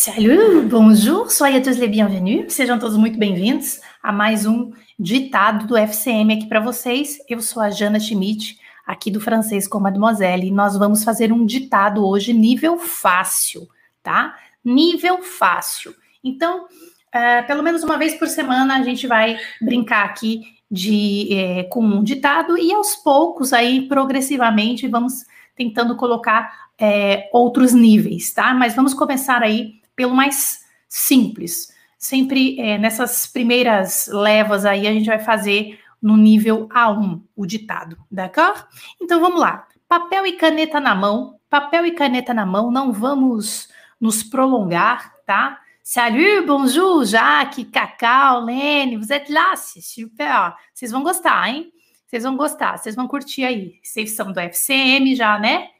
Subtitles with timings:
[0.00, 2.52] Salut, bonjour, soyez tous les bienvenus.
[2.52, 7.18] Sejam todos muito bem-vindos a mais um ditado do FCM aqui para vocês.
[7.28, 11.44] Eu sou a Jana Schmidt, aqui do Francês com Mademoiselle, e nós vamos fazer um
[11.44, 13.68] ditado hoje nível fácil,
[14.00, 14.36] tá?
[14.64, 15.92] Nível fácil.
[16.22, 21.64] Então, uh, pelo menos uma vez por semana a gente vai brincar aqui de é,
[21.64, 25.24] com um ditado e aos poucos aí progressivamente vamos
[25.56, 28.54] tentando colocar é, outros níveis, tá?
[28.54, 31.74] Mas vamos começar aí pelo mais simples.
[31.98, 37.98] Sempre é, nessas primeiras levas aí a gente vai fazer no nível A1 o ditado,
[38.08, 38.62] d'accord?
[39.02, 39.66] Então vamos lá.
[39.88, 43.68] Papel e caneta na mão, papel e caneta na mão, não vamos
[44.00, 45.60] nos prolongar, tá?
[45.82, 50.54] Salut, bonjour, Jaque, Cacau, Lene, vous êtes là, super.
[50.72, 51.72] Vocês vão gostar, hein?
[52.06, 53.80] Vocês vão gostar, vocês vão curtir aí.
[53.82, 55.70] Vocês são do FCM já, né?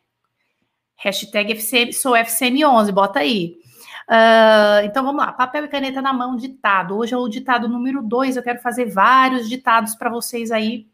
[0.96, 3.67] Hashtag FCM, sou FCM11, bota aí.
[4.08, 6.96] Uh, então vamos lá, papel e caneta na mão, ditado.
[6.96, 8.36] Hoje é o ditado número 2.
[8.36, 10.86] Eu quero fazer vários ditados para vocês aí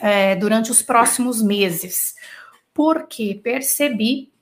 [0.00, 2.14] é, durante os próximos meses,
[2.74, 4.32] porque percebi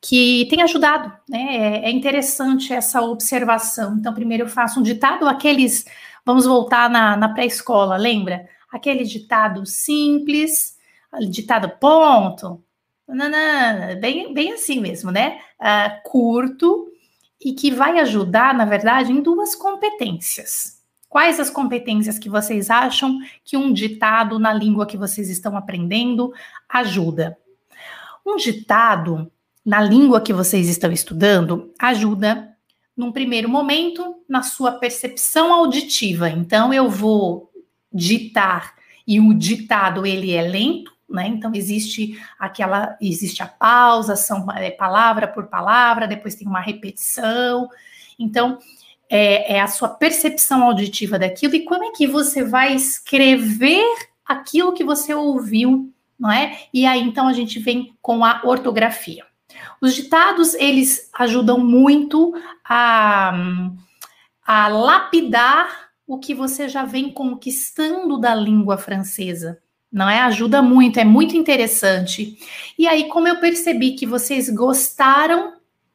[0.00, 1.56] que tem ajudado, né?
[1.56, 3.96] É, é interessante essa observação.
[3.98, 5.84] Então, primeiro eu faço um ditado, aqueles.
[6.26, 8.48] Vamos voltar na, na pré-escola, lembra?
[8.72, 10.76] Aquele ditado simples,
[11.30, 12.64] ditado ponto,
[14.00, 15.38] bem, bem assim mesmo, né?
[15.60, 16.93] Uh, curto
[17.44, 20.82] e que vai ajudar, na verdade, em duas competências.
[21.08, 26.32] Quais as competências que vocês acham que um ditado na língua que vocês estão aprendendo
[26.68, 27.38] ajuda?
[28.26, 29.30] Um ditado
[29.64, 32.50] na língua que vocês estão estudando ajuda,
[32.96, 36.30] num primeiro momento, na sua percepção auditiva.
[36.30, 37.50] Então, eu vou
[37.92, 38.74] ditar
[39.06, 41.28] e o ditado ele é lento, né?
[41.28, 47.68] Então existe aquela, existe a pausa, são é, palavra por palavra, depois tem uma repetição.
[48.18, 48.58] Então
[49.08, 53.84] é, é, a sua percepção auditiva daquilo e como é que você vai escrever
[54.26, 56.58] aquilo que você ouviu, não é?
[56.72, 59.24] E aí então a gente vem com a ortografia.
[59.80, 63.32] Os ditados eles ajudam muito a,
[64.44, 69.62] a lapidar o que você já vem conquistando da língua francesa
[69.94, 70.18] não é?
[70.22, 72.36] Ajuda muito, é muito interessante.
[72.76, 75.54] E aí, como eu percebi que vocês gostaram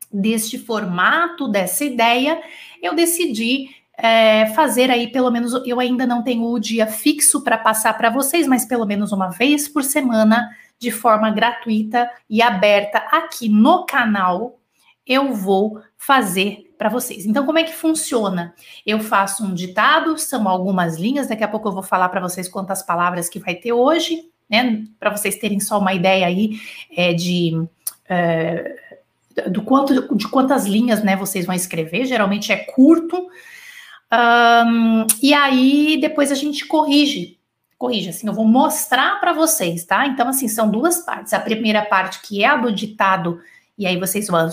[0.09, 2.41] deste formato, dessa ideia,
[2.81, 3.67] eu decidi
[3.97, 8.09] é, fazer aí, pelo menos, eu ainda não tenho o dia fixo para passar para
[8.09, 10.49] vocês, mas pelo menos uma vez por semana,
[10.79, 14.61] de forma gratuita e aberta aqui no canal,
[15.05, 17.25] eu vou fazer para vocês.
[17.25, 18.55] Então, como é que funciona?
[18.85, 22.47] Eu faço um ditado, são algumas linhas, daqui a pouco eu vou falar para vocês
[22.47, 24.85] quantas palavras que vai ter hoje, né?
[24.97, 26.57] Para vocês terem só uma ideia aí
[26.95, 27.61] é, de.
[28.07, 28.77] É,
[29.51, 33.27] do quanto de quantas linhas né, vocês vão escrever, geralmente é curto.
[34.11, 37.37] Um, e aí depois a gente corrige
[37.77, 40.05] corrige, assim, eu vou mostrar para vocês, tá?
[40.05, 41.31] Então, assim, são duas partes.
[41.31, 43.39] A primeira parte, que é a do ditado,
[43.77, 44.49] e aí vocês vão,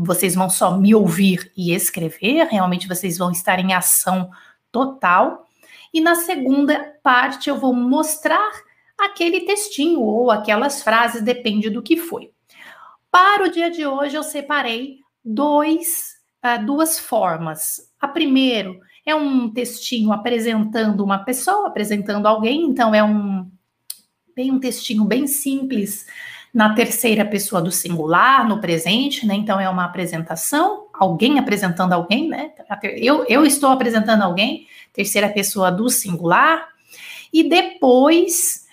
[0.00, 4.30] vocês vão só me ouvir e escrever, realmente vocês vão estar em ação
[4.70, 5.44] total.
[5.92, 8.48] E na segunda parte eu vou mostrar
[8.96, 12.30] aquele textinho ou aquelas frases, depende do que foi.
[13.10, 17.90] Para o dia de hoje eu separei dois, uh, duas formas.
[18.00, 23.50] A primeiro é um textinho apresentando uma pessoa, apresentando alguém, então é um
[24.36, 26.06] bem um textinho bem simples
[26.52, 29.34] na terceira pessoa do singular, no presente, né?
[29.34, 32.52] Então é uma apresentação, alguém apresentando alguém, né?
[32.96, 36.68] Eu, eu estou apresentando alguém, terceira pessoa do singular,
[37.32, 38.66] e depois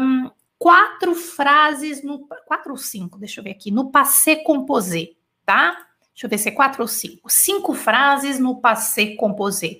[0.00, 5.08] um, quatro frases no quatro ou cinco, deixa eu ver aqui, no passé composé,
[5.44, 5.76] tá?
[6.14, 7.28] Deixa eu ver se é quatro ou cinco.
[7.28, 9.78] Cinco frases no passé composé.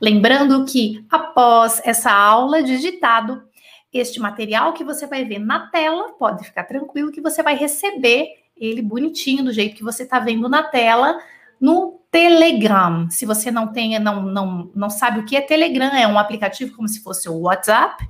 [0.00, 3.42] Lembrando que após essa aula de ditado,
[3.92, 8.28] este material que você vai ver na tela, pode ficar tranquilo que você vai receber
[8.56, 11.18] ele bonitinho, do jeito que você está vendo na tela,
[11.60, 13.08] no Telegram.
[13.10, 16.74] Se você não tem, não, não, não sabe o que é Telegram, é um aplicativo
[16.76, 18.06] como se fosse o WhatsApp.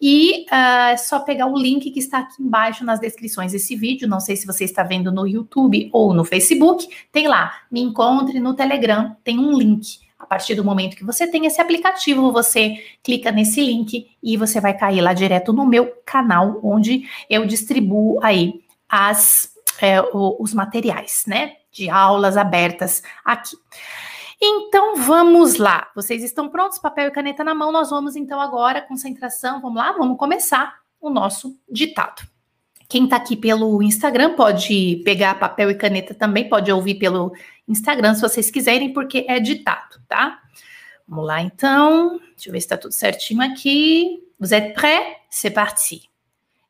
[0.00, 4.08] E uh, é só pegar o link que está aqui embaixo nas descrições desse vídeo.
[4.08, 6.88] Não sei se você está vendo no YouTube ou no Facebook.
[7.12, 10.00] Tem lá, me encontre no Telegram, tem um link.
[10.22, 14.60] A partir do momento que você tem esse aplicativo, você clica nesse link e você
[14.60, 21.24] vai cair lá direto no meu canal, onde eu distribuo aí as, é, os materiais,
[21.26, 21.56] né?
[21.72, 23.56] De aulas abertas aqui.
[24.40, 25.90] Então vamos lá.
[25.92, 26.78] Vocês estão prontos?
[26.78, 27.72] Papel e caneta na mão.
[27.72, 32.22] Nós vamos então agora, concentração, vamos lá, vamos começar o nosso ditado.
[32.92, 37.32] Quem está aqui pelo Instagram pode pegar papel e caneta também, pode ouvir pelo
[37.66, 40.42] Instagram se vocês quiserem, porque é ditado, tá?
[41.08, 42.20] Vamos lá então.
[42.36, 44.22] Deixa eu ver se está tudo certinho aqui.
[44.38, 45.16] Vous êtes prêts?
[45.30, 46.10] C'est parti.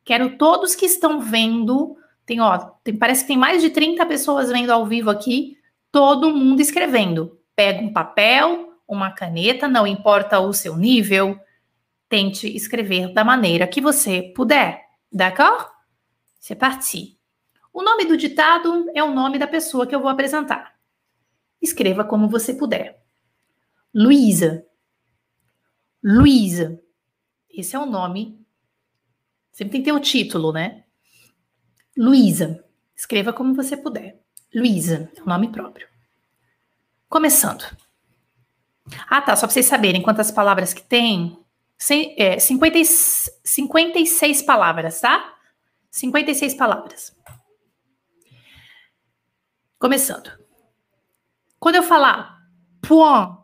[0.05, 1.97] Quero todos que estão vendo.
[2.25, 5.57] Tem, ó, tem, parece que tem mais de 30 pessoas vendo ao vivo aqui.
[5.91, 7.37] Todo mundo escrevendo.
[7.53, 11.37] Pega um papel, uma caneta, não importa o seu nível.
[12.07, 14.83] Tente escrever da maneira que você puder.
[15.11, 15.72] D'accord?
[16.43, 17.17] C'est parti.
[17.71, 20.77] O nome do ditado é o nome da pessoa que eu vou apresentar.
[21.61, 23.01] Escreva como você puder.
[23.95, 24.65] Luísa.
[26.03, 26.77] Luísa.
[27.49, 28.45] Esse é o nome.
[29.53, 30.83] Sempre tem que ter o um título, né?
[31.95, 32.61] Luísa.
[32.93, 34.21] Escreva como você puder.
[34.53, 35.87] Luísa é o nome próprio.
[37.07, 37.63] Começando.
[39.07, 39.33] Ah, tá.
[39.37, 41.39] Só para vocês saberem quantas palavras que tem.
[42.17, 42.79] é, 50,
[43.45, 45.32] 56 palavras, tá?
[45.93, 47.15] 56 palavras.
[49.77, 50.31] Começando.
[51.59, 52.41] Quando eu falar
[52.81, 53.37] point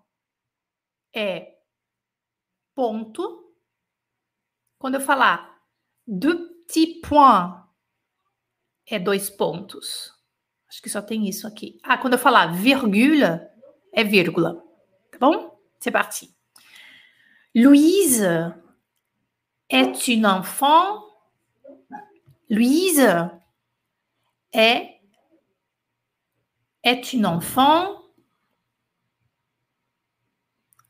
[1.14, 1.60] é
[2.74, 3.54] ponto.
[4.80, 5.62] Quando eu falar
[6.08, 7.66] petits points
[8.88, 10.12] é dois pontos.
[10.68, 11.80] Acho que só tem isso aqui.
[11.84, 13.48] Ah, quando eu falar vírgula
[13.94, 14.56] é vírgula.
[15.12, 15.56] Tá bom?
[15.80, 16.36] C'est parti.
[17.54, 18.24] Louise
[19.70, 21.09] est une enfant
[22.50, 23.08] Louise
[24.54, 25.00] est,
[26.84, 28.02] est une enfant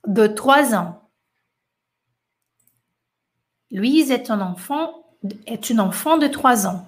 [0.07, 1.09] de 3 ans.
[3.71, 5.05] Louise est un enfant,
[5.45, 6.87] est une enfant de 3 ans.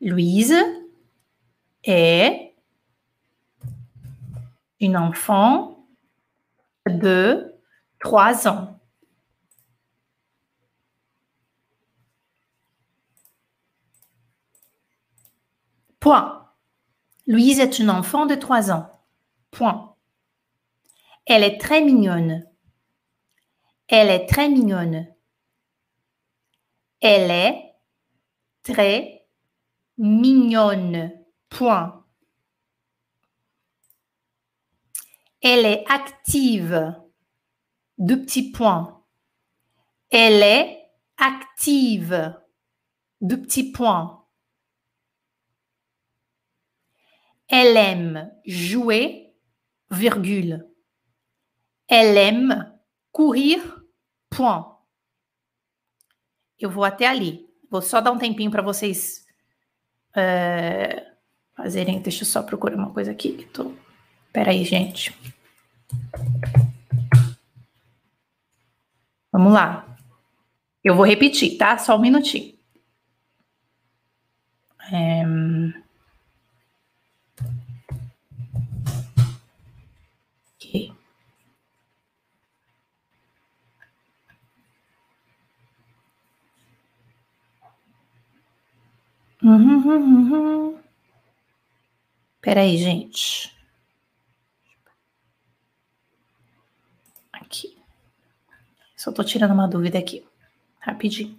[0.00, 0.56] Louise
[1.84, 2.54] est
[4.80, 5.86] une enfant
[6.86, 7.54] de
[8.00, 8.79] 3 ans.
[16.00, 16.48] Point.
[17.26, 18.90] Louise est une enfant de 3 ans.
[19.50, 19.94] Point.
[21.26, 22.46] Elle est très mignonne.
[23.86, 25.06] Elle est très mignonne.
[27.00, 27.74] Elle est
[28.62, 29.26] très
[29.98, 31.12] mignonne.
[31.50, 32.04] Point.
[35.42, 36.94] Elle est active.
[37.98, 39.04] Deux petits points.
[40.10, 42.34] Elle est active.
[43.20, 44.19] Deux petits points.
[47.50, 49.34] Elle aime jouer,
[49.90, 50.64] virgule.
[51.88, 52.72] Elle aime
[53.10, 53.60] courir,
[54.28, 54.64] point.
[56.58, 57.44] Eu vou até ali.
[57.68, 59.26] Vou só dar um tempinho para vocês
[60.14, 61.12] é,
[61.56, 62.00] fazerem.
[62.00, 63.80] Deixa eu só procurar uma coisa aqui que.
[64.32, 65.12] Pera aí, gente.
[69.32, 69.96] Vamos lá.
[70.84, 71.76] Eu vou repetir, tá?
[71.78, 72.56] Só um minutinho.
[74.92, 75.24] É...
[89.42, 90.78] Uhum, uhum.
[92.40, 93.54] Peraí, gente.
[97.32, 97.76] Aqui.
[98.96, 100.26] Só tô tirando uma dúvida aqui.
[100.78, 101.38] Rapidinho.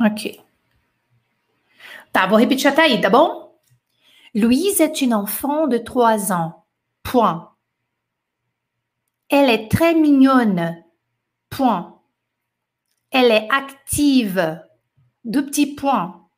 [0.00, 0.40] Ok.
[2.12, 3.58] Tá, vou repetir até aí, tá bom?
[4.34, 6.64] Louise est une enfant de 3 ans.
[7.02, 7.48] Point.
[9.28, 10.84] Elle est très mignonne.
[11.50, 12.01] Point.
[13.12, 14.60] Elle est active.
[15.24, 16.28] Deux petits points.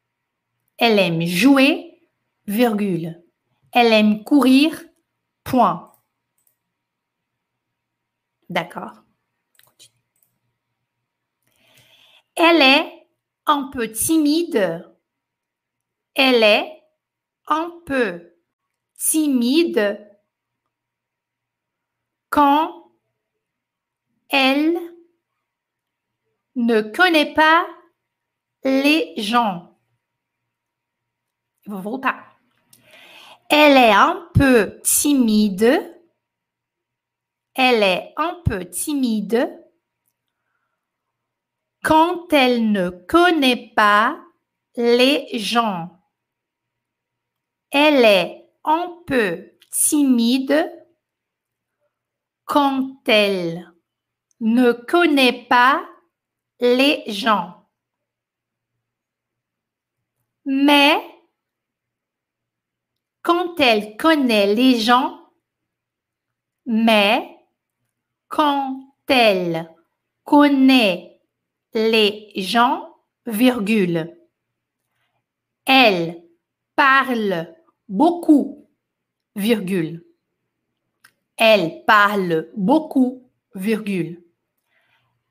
[0.76, 2.10] Elle aime jouer,
[2.46, 3.22] virgule.
[3.72, 4.84] Elle aime courir,
[5.44, 5.92] point.
[8.48, 9.04] D'accord.
[12.34, 13.06] Elle est
[13.46, 14.84] un peu timide.
[16.14, 16.82] Elle est
[17.46, 18.34] un peu
[18.96, 20.00] timide
[22.30, 22.90] quand
[24.28, 24.93] elle
[26.56, 27.66] ne connaît pas
[28.64, 29.78] les gens.
[33.48, 35.90] Elle est un peu timide.
[37.54, 39.60] Elle est un peu timide
[41.82, 44.18] quand elle ne connaît pas
[44.76, 45.90] les gens.
[47.70, 50.70] Elle est un peu timide
[52.44, 53.72] quand elle
[54.40, 55.86] ne connaît pas
[56.64, 57.66] les gens.
[60.46, 60.98] Mais
[63.22, 65.20] quand elle connaît les gens,
[66.66, 67.38] mais
[68.28, 69.70] quand elle
[70.24, 71.20] connaît
[71.74, 72.94] les gens,
[73.26, 74.16] virgule.
[75.66, 76.22] Elle
[76.76, 77.54] parle
[77.88, 78.68] beaucoup,
[79.36, 80.04] virgule.
[81.36, 84.22] Elle parle beaucoup, virgule.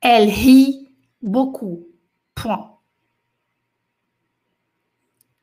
[0.02, 0.83] Elle rit
[1.24, 1.88] beaucoup,
[2.36, 2.78] point.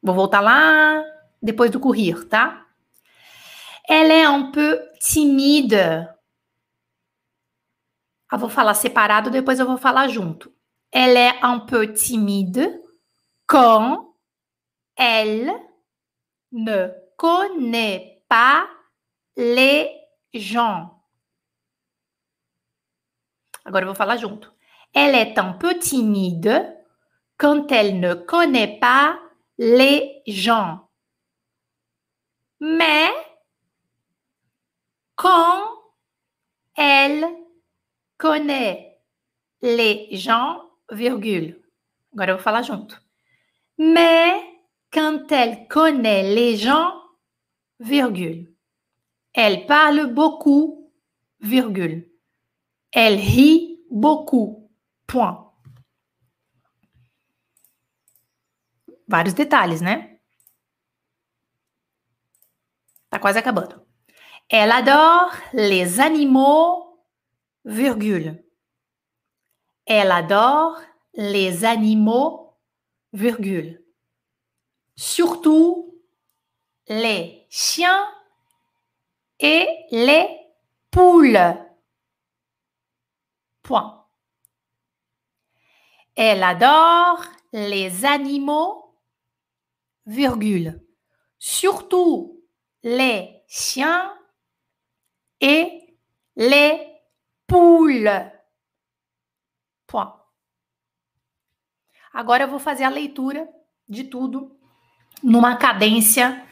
[0.02, 1.02] Vou voltar lá
[1.42, 2.66] depois do courir, tá?
[3.88, 6.06] Elle est un peu timide.
[8.32, 10.54] Eu vou falar separado, depois eu vou falar junto.
[10.92, 12.80] Elle est un peu timide
[13.46, 14.14] quand
[14.96, 15.50] elle
[16.52, 18.68] ne connaît pas
[19.36, 19.90] les
[20.32, 21.02] gens.
[23.64, 24.52] Agora eu vou falar junto.
[24.92, 26.76] Elle est un peu timide
[27.36, 29.18] quand elle ne connaît pas
[29.58, 30.88] les gens.
[32.60, 33.08] Mais
[35.14, 35.64] quand
[36.76, 37.24] elle
[38.18, 38.98] connaît
[39.62, 41.60] les gens, virgule.
[42.12, 42.96] Agora eu vou junto.
[43.78, 44.32] Mais
[44.92, 46.92] quand elle connaît les gens,
[47.78, 48.52] virgule.
[49.32, 50.92] Elle parle beaucoup,
[51.40, 52.10] virgule.
[52.92, 54.59] Elle rit beaucoup,
[55.10, 55.52] point.
[59.08, 60.20] Vários detalhes, né?
[63.10, 63.84] Tá quase acabando.
[64.48, 67.04] Elle adore les animaux,
[67.64, 68.44] virgule.
[69.84, 70.80] Elle adore
[71.14, 72.56] les animaux,
[73.12, 73.84] virgule.
[74.94, 76.00] Surtout
[76.86, 78.08] les chiens
[79.40, 80.28] et les
[80.92, 81.56] poules.
[83.62, 83.99] Point.
[86.16, 88.96] Elle adore les animaux,
[90.06, 90.80] virgule.
[91.38, 92.42] Surtout
[92.82, 94.12] les chiens
[95.40, 95.96] et
[96.36, 96.86] les
[97.46, 98.10] poules.
[99.86, 100.14] Point.
[102.12, 103.48] Agora eu vou fazer a leitura
[103.88, 104.56] de tudo
[105.22, 106.44] numa cadência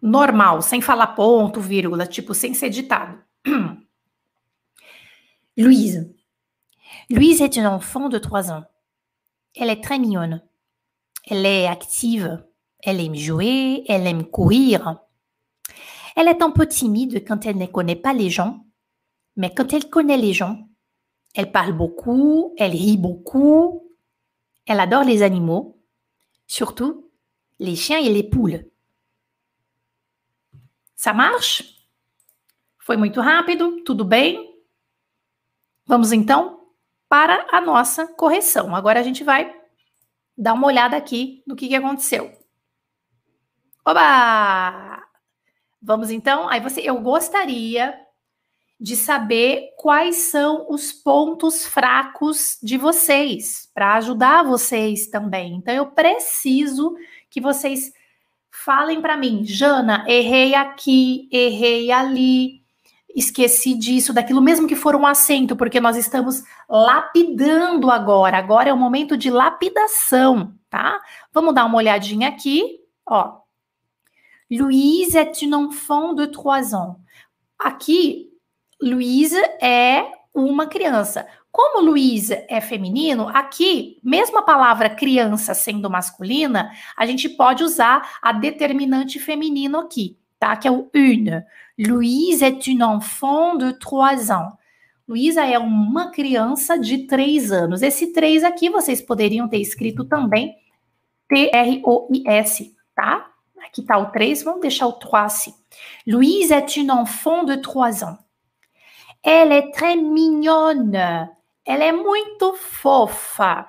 [0.00, 3.22] normal, sem falar ponto, vírgula, tipo sem ser ditado.
[5.56, 6.14] Louise.
[7.10, 8.64] Louise est une enfant de 3 ans.
[9.54, 10.42] Elle est très mignonne.
[11.26, 12.44] Elle est active.
[12.82, 13.84] Elle aime jouer.
[13.88, 15.00] Elle aime courir.
[16.16, 18.64] Elle est un peu timide quand elle ne connaît pas les gens.
[19.36, 20.68] Mais quand elle connaît les gens,
[21.34, 22.54] elle parle beaucoup.
[22.58, 23.90] Elle rit beaucoup.
[24.66, 25.78] Elle adore les animaux.
[26.46, 27.10] Surtout
[27.58, 28.64] les chiens et les poules.
[30.96, 31.62] Ça marche?
[32.78, 33.82] Foi muito rápido?
[33.84, 34.38] Tudo bem?
[35.86, 36.59] Vamos então?
[37.10, 38.74] Para a nossa correção.
[38.74, 39.52] Agora a gente vai
[40.38, 42.32] dar uma olhada aqui no que, que aconteceu.
[43.84, 45.02] Oba!
[45.82, 46.48] Vamos então.
[46.48, 47.98] Aí você, eu gostaria
[48.78, 55.56] de saber quais são os pontos fracos de vocês, para ajudar vocês também.
[55.56, 56.94] Então eu preciso
[57.28, 57.92] que vocês
[58.50, 62.59] falem para mim, Jana, errei aqui, errei ali,
[63.14, 68.38] esqueci disso, daquilo, mesmo que for um acento, porque nós estamos lapidando agora.
[68.38, 71.00] Agora é o momento de lapidação, tá?
[71.32, 73.40] Vamos dar uma olhadinha aqui, ó.
[74.50, 76.96] Louise est une enfant de 3 ans.
[77.58, 78.28] Aqui,
[78.80, 81.26] Louise é uma criança.
[81.52, 88.18] Como Louise é feminino, aqui, mesmo a palavra criança sendo masculina, a gente pode usar
[88.22, 90.56] a determinante feminino aqui, tá?
[90.56, 91.44] Que é o une.
[91.78, 94.58] Louise est une enfant de 3 ans.
[95.06, 97.82] Luísa é uma criança de 3 anos.
[97.82, 100.56] Esse 3 aqui vocês poderiam ter escrito também
[101.28, 103.26] T-R-O-I-S, tá?
[103.64, 105.54] Aqui tá o 3, vamos deixar o 3 assim.
[106.06, 108.18] Louise est une enfant de 3 ans.
[109.22, 111.28] Elle est très mignonne.
[111.64, 113.66] Ela é muito fofa.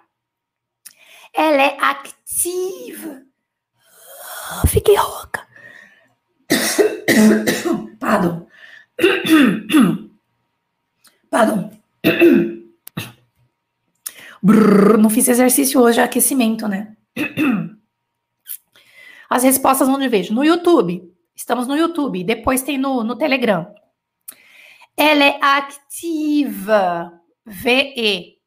[1.33, 3.25] Ela é active.
[4.67, 5.50] Fiquei rouca.
[7.99, 8.47] Pardon.
[11.29, 11.71] Pardon.
[14.43, 16.95] Brrr, não fiz exercício hoje, é aquecimento, né?
[19.29, 20.33] As respostas onde vejo?
[20.33, 21.09] No YouTube.
[21.35, 22.23] Estamos no YouTube.
[22.23, 23.73] Depois tem no, no Telegram.
[24.97, 27.13] Ela é ativa.
[27.45, 28.37] VE.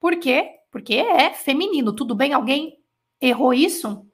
[0.00, 0.48] Por quê?
[0.70, 1.92] Porque é feminino.
[1.92, 2.32] Tudo bem?
[2.32, 2.78] Alguém
[3.20, 4.06] errou isso?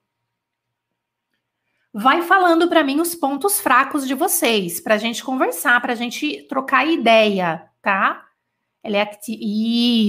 [1.98, 5.96] Vai falando para mim os pontos fracos de vocês, para a gente conversar, para a
[5.96, 8.22] gente trocar ideia, tá?
[8.82, 9.38] Ela é acti...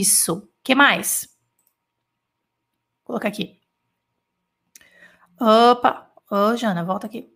[0.02, 0.50] Isso.
[0.62, 1.30] que mais?
[2.98, 3.58] Vou colocar aqui.
[5.40, 6.12] Opa.
[6.30, 7.34] Ô, oh, Jana, volta aqui.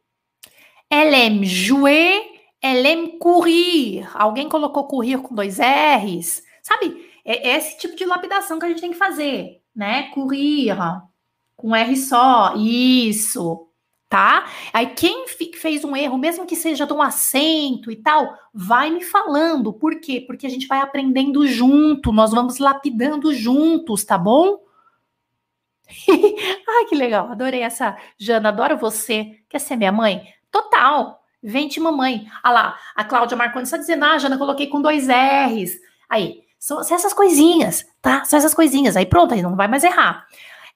[0.90, 2.22] Elle aime jouer,
[2.62, 4.06] elle aime courir.
[4.14, 6.44] Alguém colocou courir com dois R's?
[6.62, 7.10] sabe?
[7.24, 10.10] É, é esse tipo de lapidação que a gente tem que fazer, né?
[10.10, 10.76] Courir,
[11.56, 13.71] com R só, isso,
[14.12, 14.46] tá?
[14.74, 15.26] Aí quem
[15.56, 19.72] fez um erro, mesmo que seja de um acento e tal, vai me falando.
[19.72, 20.22] Por quê?
[20.28, 24.60] Porque a gente vai aprendendo junto, nós vamos lapidando juntos, tá bom?
[26.10, 27.98] Ai, que legal, adorei essa.
[28.18, 29.38] Jana, adoro você.
[29.48, 30.28] Quer ser minha mãe?
[30.52, 31.24] Total.
[31.42, 32.28] Vente, mamãe.
[32.44, 35.80] Ah lá, a Cláudia Marconi está dizendo, ah, Jana, coloquei com dois R's.
[36.10, 38.26] Aí, são, essas coisinhas, tá?
[38.26, 38.98] São essas coisinhas.
[38.98, 40.28] Aí pronto, aí não vai mais errar.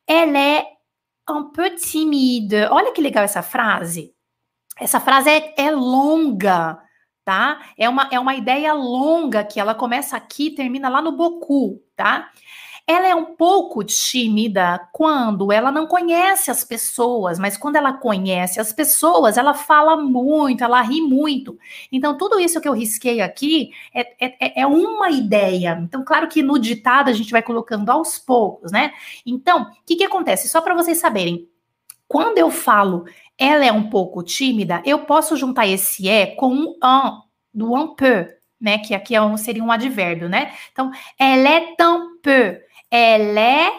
[0.07, 0.74] Ela é
[1.29, 2.67] un peu timide.
[2.71, 4.13] Olha que legal essa frase.
[4.77, 6.77] Essa frase é, é longa,
[7.23, 7.59] tá?
[7.77, 12.29] É uma, é uma ideia longa que ela começa aqui termina lá no boku, tá?
[12.87, 18.59] Ela é um pouco tímida quando ela não conhece as pessoas, mas quando ela conhece
[18.59, 21.57] as pessoas, ela fala muito, ela ri muito.
[21.91, 25.79] Então, tudo isso que eu risquei aqui é, é, é, é uma ideia.
[25.81, 28.93] Então, claro que no ditado a gente vai colocando aos poucos, né?
[29.25, 30.47] Então, o que, que acontece?
[30.47, 31.49] Só para vocês saberem,
[32.07, 33.05] quando eu falo
[33.37, 37.21] ela é um pouco tímida, eu posso juntar esse é com um un,
[37.53, 38.27] do un peu,
[38.59, 38.77] né?
[38.79, 40.53] Que aqui é um, seria um advérbio, né?
[40.71, 42.57] Então, ela é tão peu.
[42.89, 43.71] Ela é.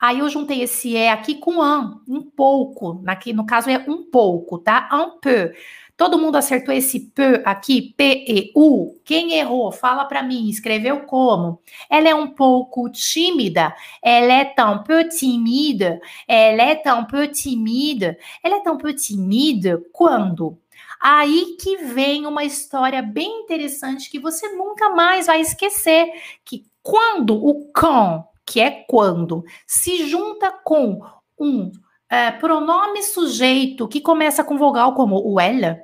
[0.00, 3.02] Aí eu juntei esse é aqui com un, um pouco.
[3.06, 4.88] Aqui, no caso, é um pouco, tá?
[4.92, 5.52] Un peu.
[5.98, 9.00] Todo mundo acertou esse peu aqui, P-E-U?
[9.04, 9.72] Quem errou?
[9.72, 11.60] Fala para mim, escreveu como?
[11.90, 13.74] Ela é um pouco tímida.
[14.00, 15.98] Ela é tão peu timide.
[16.28, 18.16] Ela é tão peu timide.
[18.44, 20.56] Ela é tão peu timide quando?
[21.00, 26.12] Aí que vem uma história bem interessante que você nunca mais vai esquecer,
[26.44, 31.00] que quando o cão que é quando se junta com
[31.38, 31.70] um
[32.08, 35.78] é, pronome sujeito que começa com vogal como o ela,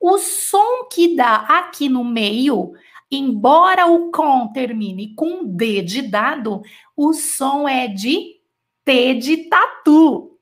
[0.00, 2.72] o som que dá aqui no meio,
[3.10, 6.62] embora o com termine com D de dado,
[6.96, 8.36] o som é de
[8.82, 10.38] T de tatu.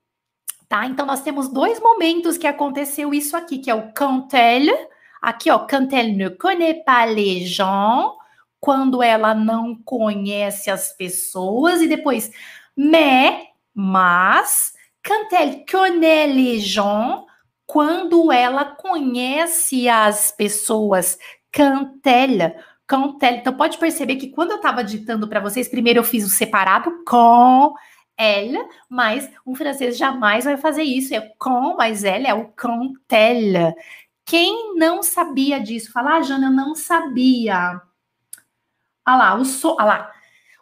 [0.69, 0.85] Tá?
[0.85, 4.73] Então nós temos dois momentos que aconteceu isso aqui, que é o quand elle,
[5.21, 8.15] aqui ó, quand elle ne connaît pas les gens,
[8.59, 12.31] quando ela não conhece as pessoas, e depois,
[12.75, 14.73] mais, mas,
[15.05, 17.25] quand elle connaît les gens,
[17.65, 21.17] quando ela conhece as pessoas,
[21.53, 22.55] quand elle,
[22.87, 23.37] quand elle.
[23.37, 27.03] Então, pode perceber que quando eu estava ditando para vocês, primeiro eu fiz o separado
[27.05, 27.73] com
[28.17, 31.13] elle, mas um francês jamais vai fazer isso.
[31.13, 33.73] É com, mas elle é o quand elle.
[34.25, 35.91] Quem não sabia disso?
[35.91, 37.79] Fala, ah, Jana, eu não sabia.
[39.05, 40.11] Ah lá, o som, ah lá.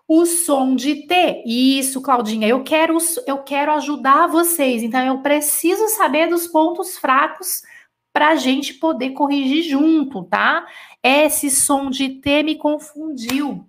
[0.07, 1.43] O som de T.
[1.45, 4.83] Isso, Claudinha, eu quero eu quero ajudar vocês.
[4.83, 7.63] Então eu preciso saber dos pontos fracos
[8.11, 10.67] para a gente poder corrigir junto, tá?
[11.01, 13.67] Esse som de T me confundiu.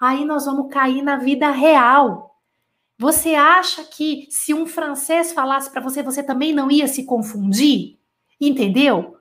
[0.00, 2.40] Aí nós vamos cair na vida real.
[2.98, 7.98] Você acha que se um francês falasse para você, você também não ia se confundir?
[8.40, 9.17] Entendeu?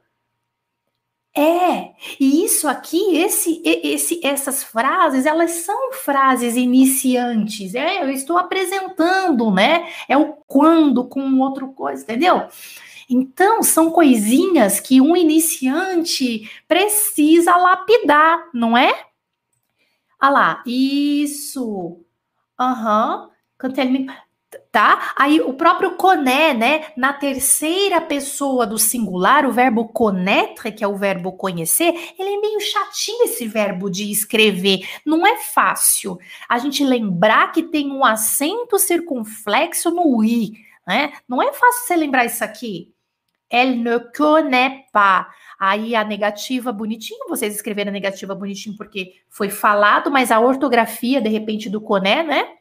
[1.37, 7.75] É, e isso aqui, esse, esse, essas frases, elas são frases iniciantes.
[7.75, 9.87] É, eu estou apresentando, né?
[10.09, 12.47] É o quando com outro coisa, entendeu?
[13.07, 19.05] Então, são coisinhas que um iniciante precisa lapidar, não é?
[20.19, 22.03] Ah lá, isso.
[22.59, 23.29] Aham.
[23.63, 24.26] Uhum
[24.71, 25.13] tá?
[25.15, 26.85] Aí o próprio coné, né?
[26.95, 32.39] Na terceira pessoa do singular, o verbo connaître, que é o verbo conhecer, ele é
[32.39, 34.87] meio chatinho esse verbo de escrever.
[35.05, 40.53] Não é fácil a gente lembrar que tem um acento circunflexo no i,
[40.85, 41.13] né?
[41.27, 42.93] Não é fácil você lembrar isso aqui.
[43.49, 45.27] Elle ne connaît pas.
[45.59, 51.21] Aí a negativa bonitinho, vocês escreveram a negativa bonitinho porque foi falado, mas a ortografia,
[51.21, 52.57] de repente, do coné, né?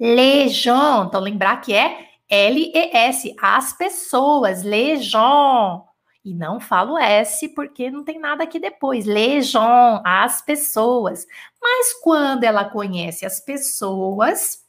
[0.00, 5.82] Legion, então lembrar que é L-E-S, as pessoas, Legion.
[6.24, 9.04] E não falo S porque não tem nada aqui depois.
[9.04, 11.26] Legion, as pessoas.
[11.60, 14.64] Mas quando ela conhece as pessoas,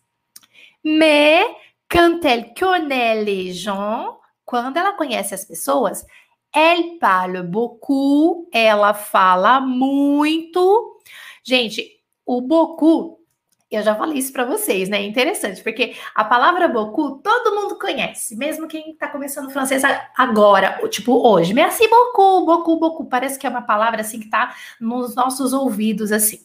[0.83, 1.55] mais
[1.89, 6.05] quand elle connaît les gens, quando ela conhece as pessoas,
[6.53, 10.99] elle parle beaucoup, ela fala muito.
[11.43, 13.20] Gente, o beaucoup
[13.71, 14.97] eu já falei isso para vocês, né?
[15.01, 19.81] É interessante, porque a palavra beaucoup todo mundo conhece, mesmo quem está começando francês
[20.17, 21.53] agora, tipo hoje.
[21.53, 23.09] Merci beaucoup, beaucoup, beaucoup.
[23.09, 26.37] Parece que é uma palavra assim que está nos nossos ouvidos, assim.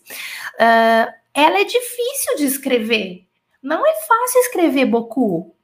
[0.55, 3.27] Uh, ela é difícil de escrever.
[3.63, 5.55] Não é fácil escrever beaucoup.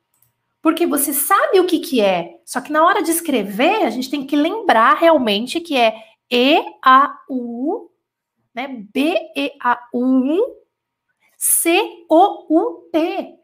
[0.61, 2.37] Porque você sabe o que, que é.
[2.45, 5.95] Só que na hora de escrever, a gente tem que lembrar realmente que é
[6.31, 7.93] E-A-U
[8.55, 8.85] né?
[11.43, 13.35] B-E-A-U-C-O-U-P.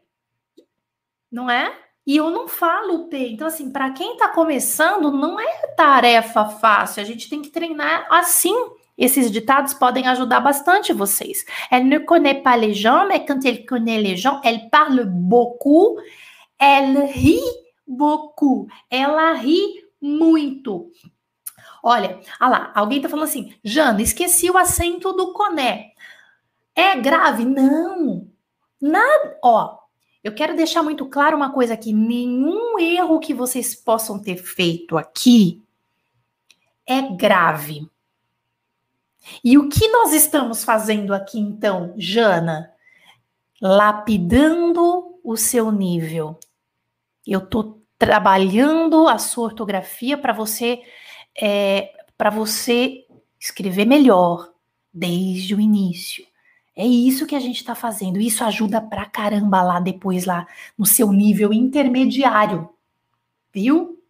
[1.31, 1.73] Não é?
[2.07, 3.29] E eu não falo P.
[3.29, 7.01] Então, assim, para quem está começando, não é tarefa fácil.
[7.03, 8.55] A gente tem que treinar assim.
[8.97, 11.45] Esses ditados podem ajudar bastante vocês.
[11.71, 15.97] Elle ne connaît pas les gens, mais quand elle connaît les gens, elle parle beaucoup,
[16.59, 17.39] elle rit
[17.87, 18.67] beaucoup.
[18.89, 20.91] Ela ri muito.
[21.81, 25.93] Olha, olha lá, alguém tá falando assim, Jana, esqueci o acento do coné.
[26.79, 27.43] É grave?
[27.43, 28.25] Não.
[28.79, 29.79] Nada, ó,
[30.23, 34.97] eu quero deixar muito claro uma coisa aqui: nenhum erro que vocês possam ter feito
[34.97, 35.61] aqui
[36.87, 37.85] é grave.
[39.43, 42.71] E o que nós estamos fazendo aqui, então, Jana?
[43.61, 46.39] Lapidando o seu nível.
[47.27, 50.81] Eu estou trabalhando a sua ortografia para você
[51.37, 53.05] é, para você
[53.37, 54.53] escrever melhor
[54.93, 56.28] desde o início.
[56.79, 58.21] É isso que a gente está fazendo.
[58.21, 62.69] Isso ajuda pra caramba lá depois, lá no seu nível intermediário.
[63.51, 64.01] Viu?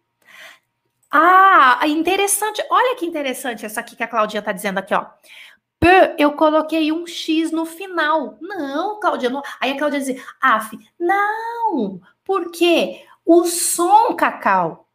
[1.10, 2.64] Ah, interessante.
[2.70, 5.04] Olha que interessante essa aqui que a Claudinha está dizendo aqui, ó.
[6.16, 8.38] Eu coloquei um X no final.
[8.40, 9.42] Não, Claudia, não.
[9.60, 14.86] Aí a Claudia diz, af, não, porque o som, Cacau,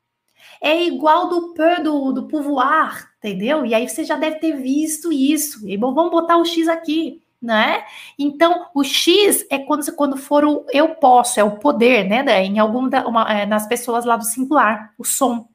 [0.61, 3.65] é igual do P do, do pouvoir, entendeu?
[3.65, 5.67] E aí você já deve ter visto isso.
[5.67, 7.85] E bom, vamos botar o X aqui né?
[8.17, 12.43] Então, o X é quando, quando for o eu posso, é o poder, né?
[12.43, 15.47] Em algum da, uma, é, nas pessoas lá do singular, o som.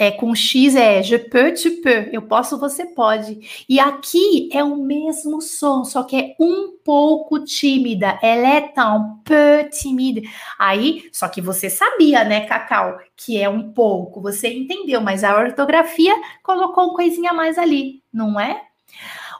[0.00, 3.64] É, com X é je peux, tu peux, eu posso, você pode.
[3.68, 8.16] E aqui é o mesmo som, só que é um pouco tímida.
[8.22, 10.20] Ela é tão peu tímida.
[10.56, 15.36] Aí, só que você sabia, né, Cacau, que é um pouco, você entendeu, mas a
[15.36, 18.68] ortografia colocou uma coisinha mais ali, não é?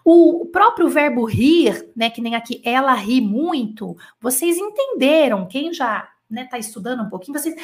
[0.05, 6.09] O próprio verbo rir, né, que nem aqui ela ri muito, vocês entenderam, quem já
[6.31, 7.55] né, tá estudando um pouquinho, vocês,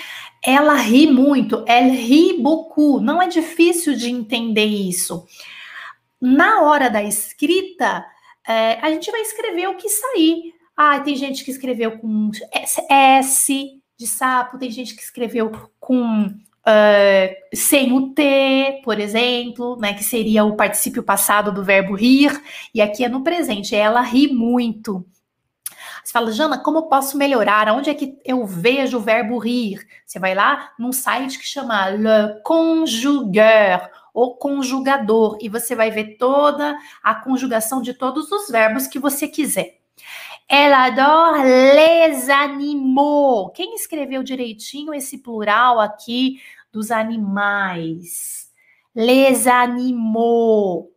[0.43, 5.27] ela ri muito, elle rit beaucoup, não é difícil de entender isso.
[6.21, 8.05] Na hora da escrita,
[8.47, 10.55] é, a gente vai escrever o que sair.
[10.77, 12.31] Ah, tem gente que escreveu com
[12.89, 16.35] S de sapo, tem gente que escreveu com
[16.67, 22.43] Uh, sem o T, por exemplo, né, que seria o particípio passado do verbo rir,
[22.75, 25.05] e aqui é no presente, ela ri muito.
[26.03, 27.69] Você fala, Jana, como posso melhorar?
[27.69, 29.87] Onde é que eu vejo o verbo rir?
[30.07, 36.17] Você vai lá num site que chama Le Conjugueur, ou conjugador, e você vai ver
[36.17, 39.84] toda a conjugação de todos os verbos que você quiser.
[40.49, 43.51] Ela adore les animaux.
[43.55, 46.41] Quem escreveu direitinho esse plural aqui
[46.73, 48.51] dos animais?
[48.95, 50.91] Les animaux.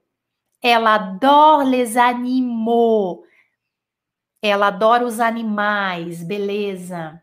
[0.61, 3.23] Ela adore les animaux.
[4.41, 7.21] Ela adora os animais, beleza.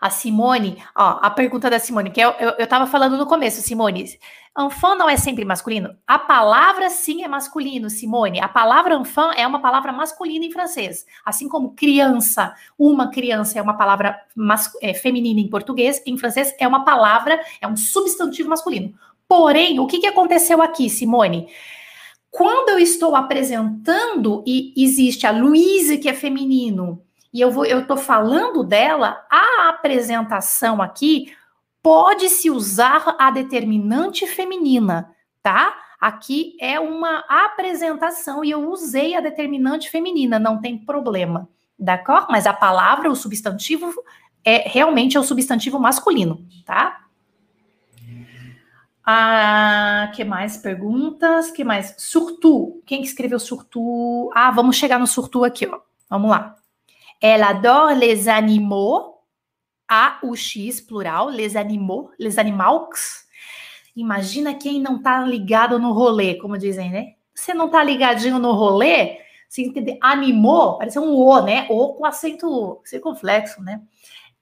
[0.00, 3.60] A Simone, ó, a pergunta da Simone, que eu, eu, eu tava falando no começo,
[3.60, 4.18] Simone.
[4.58, 5.96] Enfant não é sempre masculino?
[6.06, 8.40] A palavra sim é masculino, Simone.
[8.40, 11.06] A palavra enfant é uma palavra masculina em francês.
[11.24, 14.20] Assim como criança, uma criança é uma palavra
[14.82, 18.92] é, feminina em português, em francês é uma palavra, é um substantivo masculino.
[19.28, 21.48] Porém, o que, que aconteceu aqui, Simone?
[22.28, 27.00] Quando eu estou apresentando e existe a Louise, que é feminino,
[27.32, 31.32] e eu vou, eu estou falando dela, a apresentação aqui
[31.82, 35.74] pode se usar a determinante feminina, tá?
[36.00, 42.26] Aqui é uma apresentação e eu usei a determinante feminina, não tem problema, d'accord?
[42.30, 43.92] Mas a palavra, o substantivo,
[44.44, 47.00] é realmente é o substantivo masculino, tá?
[49.04, 51.50] Ah, que mais perguntas?
[51.50, 51.94] Que mais?
[51.98, 52.82] Surtout.
[52.86, 54.30] Quem que escreveu surtout?
[54.34, 55.80] Ah, vamos chegar no surtout aqui, ó.
[56.08, 56.56] Vamos lá.
[57.20, 59.19] Elle adore les animaux.
[59.90, 63.26] A, o X, plural, les animaux, les animaux.
[63.96, 67.14] Imagina quem não tá ligado no rolê, como dizem, né?
[67.34, 69.98] Você não tá ligadinho no rolê, você entende?
[70.00, 71.66] Animou, parece um O, né?
[71.68, 73.82] O com acento circunflexo, né?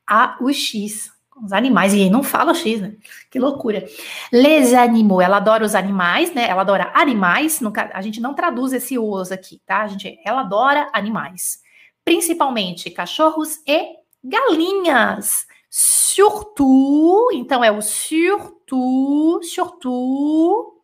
[0.06, 1.10] A, o X,
[1.42, 2.96] os animais, e não fala X, né?
[3.30, 3.86] Que loucura.
[4.30, 6.46] Les animaux, ela adora os animais, né?
[6.46, 7.58] Ela adora animais,
[7.94, 9.82] a gente não traduz esse os aqui, tá?
[9.82, 11.66] A gente, ela adora animais
[12.08, 15.46] principalmente cachorros e galinhas.
[15.70, 20.82] Surtout, então é o surtout, surtout,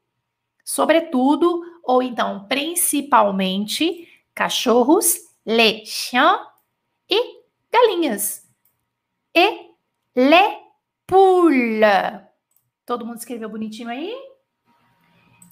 [0.65, 6.39] sobretudo, ou então principalmente cachorros, les chiens
[7.09, 7.41] e
[7.73, 8.49] galinhas.
[9.35, 9.71] E
[10.15, 10.59] les
[11.07, 11.81] poules.
[12.87, 14.15] Todo mundo escreveu bonitinho aí?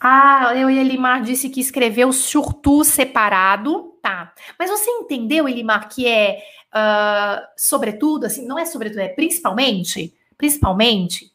[0.01, 3.97] Ah, eu e Elimar disse que escreveu surtout separado.
[4.03, 4.35] Tá.
[4.59, 6.43] Mas você entendeu, Elimar, que é
[6.75, 10.15] uh, sobretudo, assim, não é sobretudo, é principalmente?
[10.37, 11.31] Principalmente?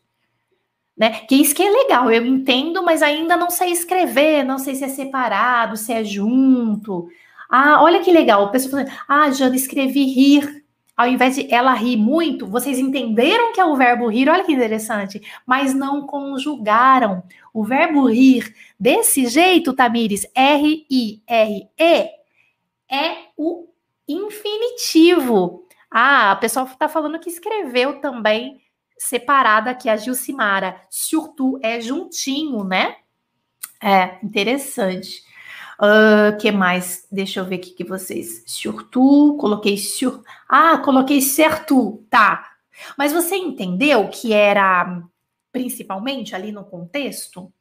[0.97, 1.11] Né?
[1.27, 4.83] Que isso que é legal, eu entendo, mas ainda não sei escrever, não sei se
[4.83, 7.07] é separado, se é junto.
[7.49, 10.65] Ah, olha que legal, o pessoal falando, ah, Jana, escrevi rir.
[10.95, 14.51] Ao invés de ela rir muito, vocês entenderam que é o verbo rir, olha que
[14.51, 17.21] interessante, mas não conjugaram.
[17.53, 22.09] O verbo rir desse jeito, Tamires, R-I-R-E,
[22.89, 23.67] é o
[24.07, 25.65] infinitivo.
[25.89, 28.61] Ah, a pessoa está falando que escreveu também
[28.97, 30.81] separada aqui, a Gilcimara.
[30.89, 32.97] Surtout é juntinho, né?
[33.81, 35.23] É, interessante.
[35.79, 37.07] Uh, que mais?
[37.11, 38.43] Deixa eu ver aqui que vocês.
[38.47, 40.23] Surtout, coloquei sur.
[40.49, 42.53] Ah, coloquei certo, tá.
[42.97, 45.03] Mas você entendeu que era
[45.51, 47.51] principalmente ali no contexto?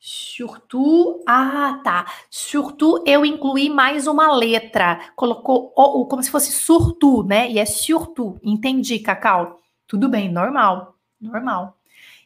[0.00, 2.06] Surtout, ah, tá.
[2.30, 5.00] Surtout eu incluí mais uma letra.
[5.16, 7.50] Colocou o, como se fosse surtout, né?
[7.50, 8.38] E é surtout.
[8.42, 9.60] Entendi, Cacau.
[9.86, 11.76] Tudo bem, normal, normal.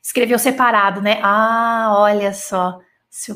[0.03, 1.21] Escreveu separado, né?
[1.23, 2.81] Ah, olha só.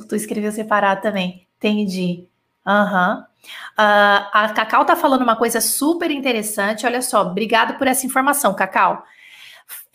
[0.08, 1.46] Tu escreveu separado também.
[1.56, 2.28] Entendi.
[2.66, 3.18] Aham.
[3.18, 3.36] Uhum.
[3.78, 6.84] Uh, a Cacau tá falando uma coisa super interessante.
[6.84, 9.04] Olha só, obrigado por essa informação, Cacau.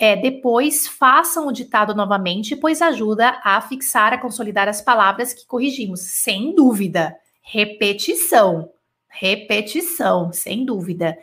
[0.02, 5.46] É, depois façam o ditado novamente, pois ajuda a fixar, a consolidar as palavras que
[5.46, 6.00] corrigimos.
[6.00, 7.16] Sem dúvida.
[7.40, 8.74] Repetição.
[9.08, 11.16] Repetição, sem dúvida.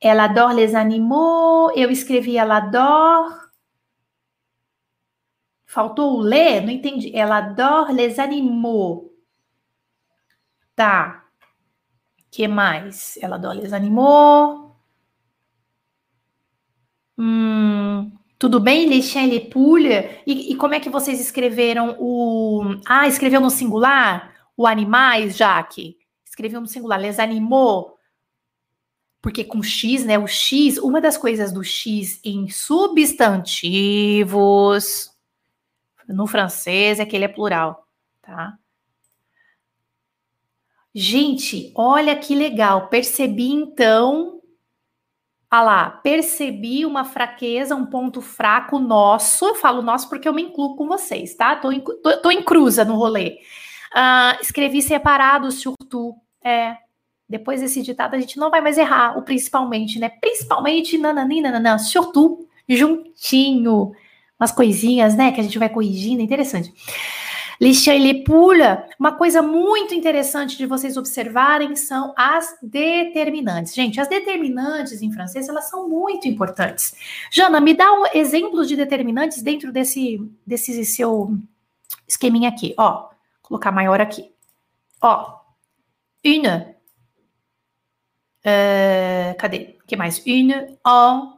[0.00, 1.72] Ela adore les animaux.
[1.76, 3.34] Eu escrevi ela adore.
[5.66, 6.60] Faltou o ler?
[6.62, 7.10] Não entendi.
[7.16, 9.10] Ela adore les animaux.
[10.76, 11.24] Tá.
[12.30, 13.18] que mais?
[13.20, 14.66] Ela adore les animaux.
[17.18, 17.55] Hum,
[18.38, 19.12] tudo bem, les
[19.52, 20.04] poules?
[20.26, 22.76] E, e como é que vocês escreveram o...
[22.86, 24.34] Ah, escreveu no singular?
[24.56, 25.96] O animais, Jaque?
[26.24, 27.00] Escreveu no singular.
[27.00, 27.96] Les animaux
[29.26, 30.16] porque com X, né?
[30.16, 35.10] O X, uma das coisas do X em substantivos
[36.06, 37.88] no francês é que ele é plural,
[38.22, 38.56] tá?
[40.94, 42.88] Gente, olha que legal.
[42.88, 44.35] Percebi então.
[45.56, 49.46] Ah lá, percebi uma fraqueza, um ponto fraco nosso.
[49.46, 51.56] Eu falo nosso porque eu me incluo com vocês, tá?
[51.56, 53.38] Tô em, tô, tô em cruza no rolê.
[53.90, 56.14] Uh, escrevi separado, surtout.
[56.44, 56.76] É,
[57.26, 60.10] depois desse ditado, a gente não vai mais errar o principalmente, né?
[60.10, 63.92] Principalmente, nananina, nananã, surtout, juntinho.
[64.38, 66.70] Umas coisinhas, né, que a gente vai corrigindo, interessante.
[67.60, 73.74] Lixaile pula, uma coisa muito interessante de vocês observarem são as determinantes.
[73.74, 76.94] Gente, as determinantes em francês, elas são muito importantes.
[77.30, 81.36] Jana, me dá um exemplo de determinantes dentro desse, desse seu
[82.06, 83.08] esqueminha aqui, ó.
[83.42, 84.32] Colocar maior aqui.
[85.00, 85.36] Ó,
[86.24, 86.76] une,
[88.46, 89.76] Uh, cadê?
[89.82, 90.22] O que mais?
[90.24, 91.32] Une, en,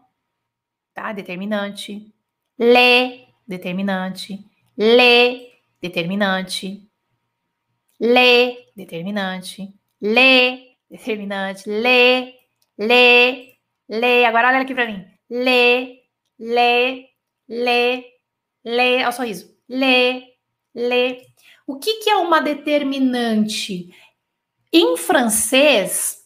[0.92, 1.11] tá?
[1.14, 2.12] Determinante.
[2.59, 4.44] Le, determinante.
[4.76, 6.88] Le, determinante.
[8.01, 9.73] Le, determinante.
[10.01, 11.67] Le, determinante.
[11.67, 12.35] Le,
[12.79, 14.25] le, le.
[14.25, 15.05] Agora olha aqui para mim.
[15.29, 16.05] Le,
[16.38, 17.09] le,
[17.49, 18.05] le,
[18.64, 18.97] le.
[18.97, 19.47] Olha o sorriso.
[19.69, 20.37] Le,
[20.75, 21.27] le.
[21.67, 23.95] O que, que é uma determinante?
[24.73, 26.17] Em francês,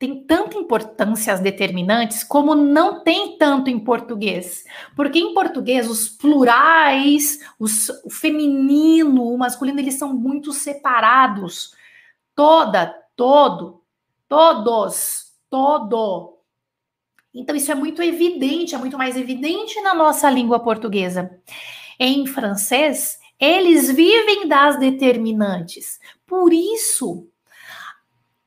[0.00, 4.64] tem tanta importância as determinantes como não tem tanto em português.
[4.96, 11.74] Porque em português os plurais, os, o feminino, o masculino, eles são muito separados.
[12.34, 13.82] Toda, todo,
[14.26, 16.38] todos, todo.
[17.34, 21.30] Então isso é muito evidente, é muito mais evidente na nossa língua portuguesa.
[21.98, 26.00] Em francês, eles vivem das determinantes.
[26.26, 27.28] Por isso,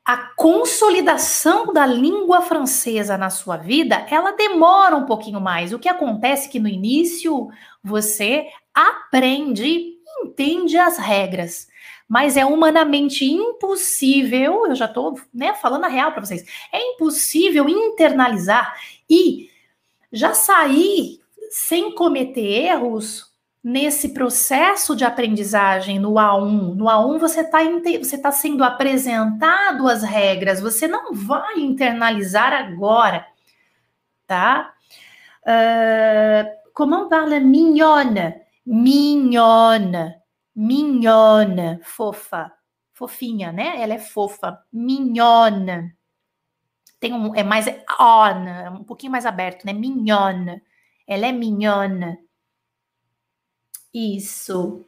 [0.04, 5.72] a consolidação da língua francesa na sua vida, ela demora um pouquinho mais.
[5.72, 7.48] O que acontece é que no início
[7.82, 11.68] você aprende, entende as regras,
[12.06, 17.66] mas é humanamente impossível, eu já estou né, falando a real para vocês, é impossível
[17.66, 19.50] internalizar e
[20.12, 21.18] já sair
[21.50, 23.33] sem cometer erros
[23.64, 27.60] nesse processo de aprendizagem no A1, no A1 você está
[27.98, 33.26] você tá sendo apresentado as regras, você não vai internalizar agora,
[34.26, 34.74] tá?
[35.42, 38.42] Uh, comment parle mignonne?
[38.66, 40.14] Mignonne,
[40.54, 42.52] mignonne, fofa,
[42.92, 43.80] fofinha, né?
[43.82, 45.94] Ela é fofa, mignonne.
[47.00, 47.66] Tem um, é mais
[48.00, 49.72] on, um pouquinho mais aberto, né?
[49.72, 50.62] Mignonne.
[51.06, 52.23] Ela é mignonne.
[53.94, 54.84] Isso.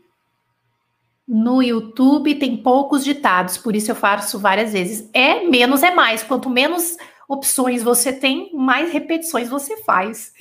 [1.26, 5.08] No YouTube tem poucos ditados, por isso eu faço várias vezes.
[5.12, 6.22] É menos é mais.
[6.22, 6.96] Quanto menos
[7.28, 10.32] opções você tem, mais repetições você faz.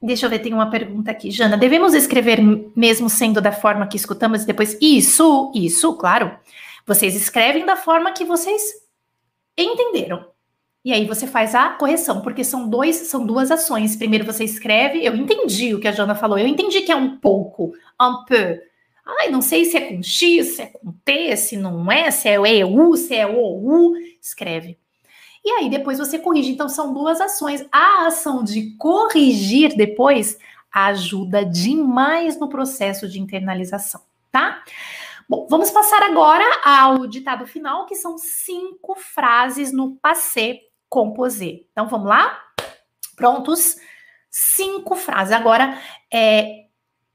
[0.00, 1.30] Deixa eu ver, tem uma pergunta aqui.
[1.30, 2.40] Jana, devemos escrever
[2.74, 6.36] mesmo sendo da forma que escutamos e depois isso, isso, claro.
[6.84, 8.60] Vocês escrevem da forma que vocês
[9.56, 10.26] entenderam.
[10.84, 13.94] E aí você faz a correção, porque são dois, são duas ações.
[13.94, 17.18] Primeiro você escreve, eu entendi o que a Jana falou, eu entendi que é um
[17.18, 18.58] pouco, un peu.
[19.04, 22.28] Ai, não sei se é com X, se é com T, se não é, se
[22.28, 23.94] é EU, se é OU.
[24.20, 24.78] Escreve.
[25.44, 26.50] E aí depois você corrige.
[26.50, 27.64] Então são duas ações.
[27.70, 30.38] A ação de corrigir depois
[30.72, 34.62] ajuda demais no processo de internalização, tá?
[35.28, 40.60] Bom, vamos passar agora ao ditado final, que são cinco frases no passé
[40.92, 41.62] composé.
[41.72, 42.38] Então vamos lá?
[43.16, 43.76] Prontos?
[44.30, 45.32] Cinco frases.
[45.32, 45.78] Agora,
[46.12, 46.66] é,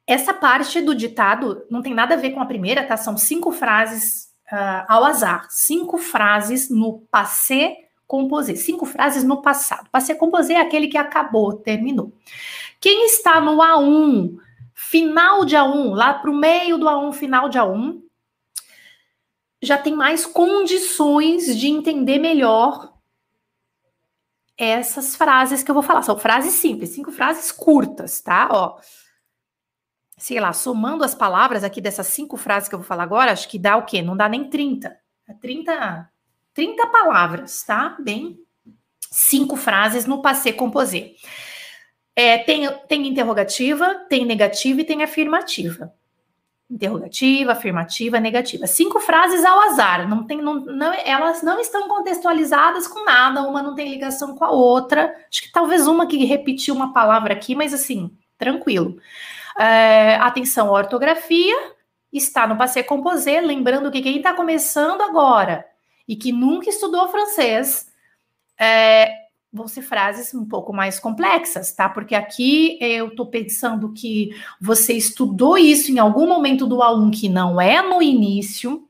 [0.07, 2.97] essa parte do ditado não tem nada a ver com a primeira, tá?
[2.97, 5.45] São cinco frases uh, ao azar.
[5.51, 8.55] Cinco frases no passé composé.
[8.55, 9.87] Cinco frases no passado.
[9.91, 12.11] Passé composé é aquele que acabou, terminou.
[12.81, 14.37] Quem está no A1,
[14.73, 18.01] final de A1, lá para o meio do A1, final de A1,
[19.61, 22.96] já tem mais condições de entender melhor
[24.57, 26.01] essas frases que eu vou falar.
[26.01, 28.49] São frases simples, cinco frases curtas, tá?
[28.51, 28.79] Ó,
[30.17, 33.47] sei lá, somando as palavras aqui dessas cinco frases que eu vou falar agora, acho
[33.47, 34.01] que dá o quê?
[34.01, 34.97] Não dá nem 30.
[35.41, 36.09] 30
[36.53, 37.95] 30 palavras, tá?
[37.99, 38.39] Bem,
[39.11, 41.11] cinco frases no passé composé.
[42.15, 45.93] É, tem, tem interrogativa, tem negativa e tem afirmativa.
[46.69, 48.67] Interrogativa, afirmativa, negativa.
[48.67, 50.07] Cinco frases ao azar.
[50.07, 54.43] Não tem, não, não, elas não estão contextualizadas com nada, uma não tem ligação com
[54.43, 55.15] a outra.
[55.31, 58.97] Acho que talvez uma que repetiu uma palavra aqui, mas assim, tranquilo.
[59.57, 61.55] É, atenção ortografia,
[62.11, 65.65] está no passé composé, lembrando que quem está começando agora
[66.07, 67.91] e que nunca estudou francês,
[68.59, 69.26] é,
[69.57, 71.89] vão ser frases um pouco mais complexas, tá?
[71.89, 74.29] Porque aqui eu tô pensando que
[74.61, 78.87] você estudou isso em algum momento do A1 que não é no início,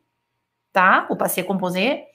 [0.71, 1.07] tá?
[1.09, 2.07] O passé composé,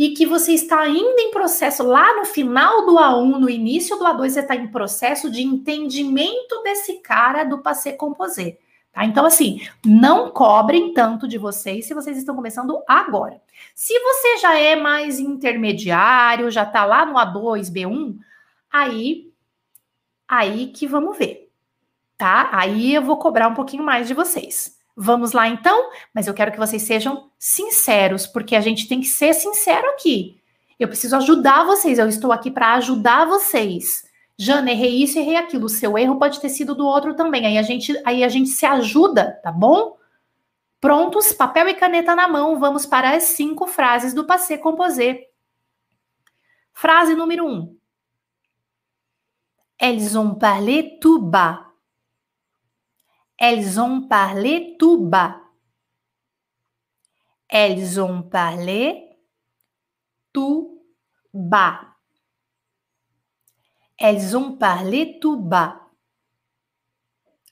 [0.00, 4.04] e que você está ainda em processo lá no final do A1, no início do
[4.06, 8.56] A2, você está em processo de entendimento desse cara do passé composé.
[8.92, 9.04] Tá?
[9.04, 13.42] Então, assim, não cobrem tanto de vocês se vocês estão começando agora.
[13.82, 18.14] Se você já é mais intermediário, já está lá no A2, B1,
[18.70, 19.32] aí,
[20.28, 21.50] aí que vamos ver,
[22.18, 22.50] tá?
[22.52, 24.76] Aí eu vou cobrar um pouquinho mais de vocês.
[24.94, 25.88] Vamos lá então?
[26.14, 30.38] Mas eu quero que vocês sejam sinceros, porque a gente tem que ser sincero aqui.
[30.78, 34.04] Eu preciso ajudar vocês, eu estou aqui para ajudar vocês.
[34.36, 35.64] Jana, errei isso, errei aquilo.
[35.64, 37.46] O seu erro pode ter sido do outro também.
[37.46, 39.96] Aí a gente, aí a gente se ajuda, tá bom?
[40.80, 45.30] Prontos, papel e caneta na mão, vamos para as cinco frases do passé composé.
[46.72, 47.78] Frase número um.
[49.78, 51.70] Elles ont parlé tout bas.
[53.36, 55.42] Elles ont parlé tout bas.
[57.48, 59.18] Elles ont parlé
[60.32, 60.82] tout
[61.32, 61.94] bas.
[63.98, 65.90] Elles ont parlé tout bas.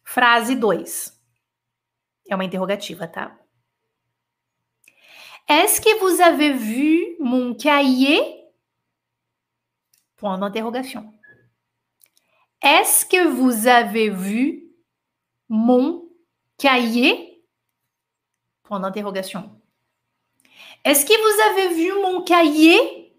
[0.03, 1.18] Frase 2.
[2.29, 3.37] É uma interrogativa, tá?
[5.49, 8.21] Est-ce que vous avez vu mon cahier?
[10.17, 11.11] Point d'interrogation.
[12.61, 14.71] Est-ce que vous avez vu
[15.49, 16.07] mon
[16.59, 17.43] cahier?
[18.65, 19.59] Point d'interrogation.
[20.85, 23.17] Est-ce que vous avez vu mon cahier?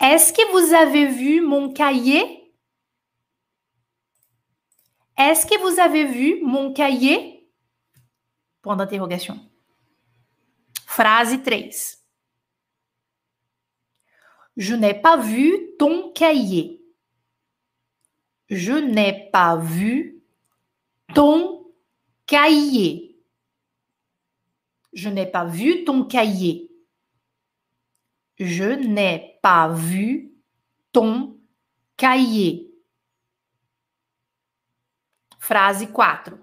[0.00, 2.37] Est-ce que vous avez vu mon cahier?
[5.18, 7.44] Est-ce que vous avez vu mon cahier?
[8.62, 9.36] Point d'interrogation.
[10.86, 11.58] Phrase 3.
[14.56, 16.80] Je n'ai pas vu ton cahier.
[18.48, 20.22] Je n'ai pas vu
[21.14, 21.66] ton
[22.26, 23.16] cahier.
[24.92, 26.70] Je n'ai pas vu ton cahier.
[28.38, 30.32] Je n'ai pas vu
[30.92, 31.36] ton
[31.96, 32.67] cahier.
[35.48, 36.36] Phrase 4.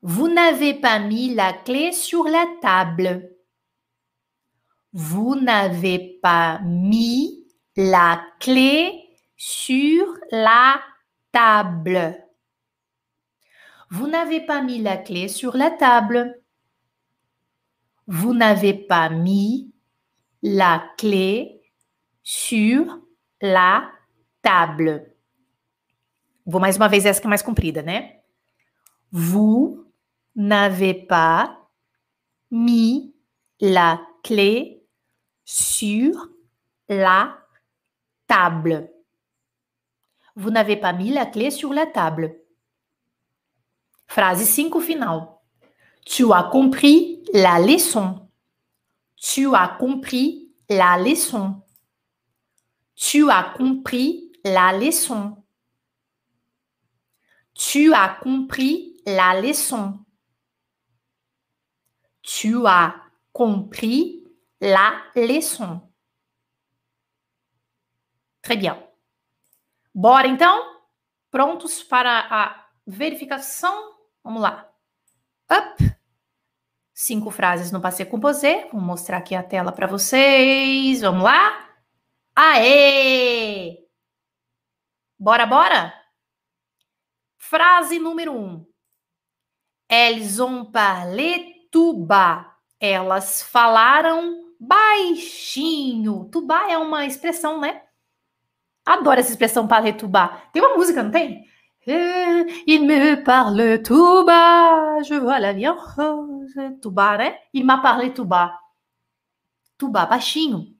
[0.00, 3.30] Vous n'avez pas mis la clé sur la table.
[4.94, 7.46] Vous n'avez pas mis
[7.76, 10.80] la clé sur la
[11.30, 12.24] table.
[13.90, 16.42] Vous n'avez pas mis la clé sur la table.
[18.06, 19.74] Vous n'avez pas mis
[20.40, 21.70] la clé
[22.22, 22.98] sur
[23.42, 23.92] la
[24.40, 25.13] table.
[26.46, 28.20] Vou mais uma vez essa que é mais comprida, né?
[29.10, 29.86] Vous
[30.34, 31.68] n'avez pas
[32.50, 33.14] mis
[33.60, 34.84] la clé
[35.44, 36.28] sur
[36.88, 37.38] la
[38.26, 38.90] table.
[40.36, 42.36] Vous n'avez pas mis la clé sur la table.
[44.06, 45.28] Phrase 5 final.
[46.04, 48.28] Tu as compris la leçon.
[49.16, 51.62] Tu as compris la leçon.
[52.94, 55.43] Tu as compris la leçon.
[57.54, 60.04] Tu as compris la leçon.
[62.22, 62.94] Tu as
[63.32, 64.24] compris
[64.60, 65.80] la leçon.
[68.42, 68.76] Très bien.
[69.94, 70.82] Bora então?
[71.30, 73.96] Prontos para a verificação?
[74.22, 74.68] Vamos lá.
[75.50, 75.96] Up.
[76.92, 78.68] Cinco frases no passé composé.
[78.72, 81.00] Vou mostrar aqui a tela para vocês.
[81.00, 81.68] Vamos lá?
[82.34, 83.78] Aê!
[85.18, 86.03] Bora, bora?
[87.54, 88.66] Frase número um.
[89.88, 92.46] Elles ont parlé tout bas.
[92.80, 96.28] Elas falaram baixinho.
[96.32, 97.80] Tubá é uma expressão, né?
[98.84, 100.32] Adoro essa expressão parler tout bas.
[100.52, 101.44] Tem uma música, não tem?
[102.66, 106.76] Il me parle tout bas, je vois la vie en rose.
[106.86, 107.38] Bas, né?
[107.52, 108.58] Il m'a parlé bas.
[109.78, 110.74] Tout bas, baixinho.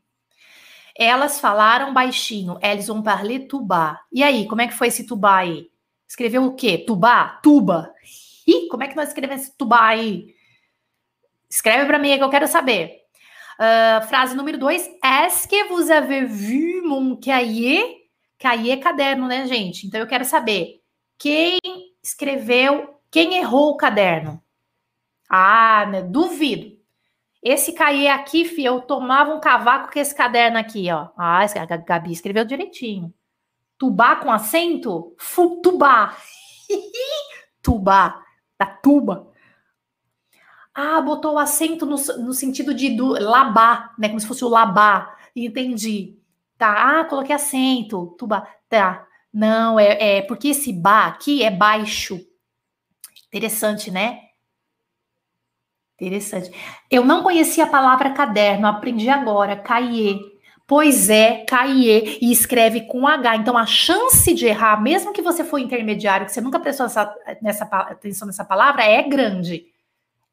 [0.98, 2.58] Elas falaram baixinho.
[2.60, 3.96] Elles ont parlé tout bas.
[4.12, 5.72] E aí, como é que foi esse tubá aí?
[6.14, 6.78] Escreveu o quê?
[6.78, 7.40] Tubá?
[7.42, 7.92] Tuba.
[8.46, 10.32] Ih, como é que nós escrevemos esse tubá aí?
[11.50, 13.00] Escreve para mim que eu quero saber.
[13.58, 14.88] Uh, frase número dois.
[15.02, 17.84] Est-ce que vous avez vu mon cahier?
[18.38, 19.88] Cahier é caderno, né, gente?
[19.88, 20.80] Então eu quero saber.
[21.18, 21.58] Quem
[22.00, 24.40] escreveu, quem errou o caderno?
[25.28, 26.78] Ah, né, duvido.
[27.42, 31.08] Esse cahier aqui, fi, eu tomava um cavaco com esse caderno aqui, ó.
[31.16, 33.12] Ah, a Gabi escreveu direitinho.
[33.78, 35.14] Tubá com acento?
[35.18, 36.16] Futubá.
[37.62, 38.22] Tubá,
[38.58, 39.32] da tuba.
[40.74, 44.08] Ah, botou o acento no, no sentido de do, labá, né?
[44.08, 45.16] Como se fosse o labá.
[45.34, 46.18] Entendi.
[46.58, 48.14] Tá, ah, coloquei acento.
[48.18, 48.46] Tubá.
[48.68, 49.06] Tá.
[49.32, 52.20] Não, é, é porque esse ba aqui é baixo.
[53.26, 54.20] Interessante, né?
[55.94, 56.50] Interessante.
[56.90, 60.18] Eu não conhecia a palavra caderno, aprendi agora, cahier.
[60.66, 63.36] Pois é, cahier, e escreve com H.
[63.36, 67.14] Então, a chance de errar, mesmo que você for intermediário, que você nunca prestou essa,
[67.42, 69.66] nessa, atenção nessa palavra, é grande.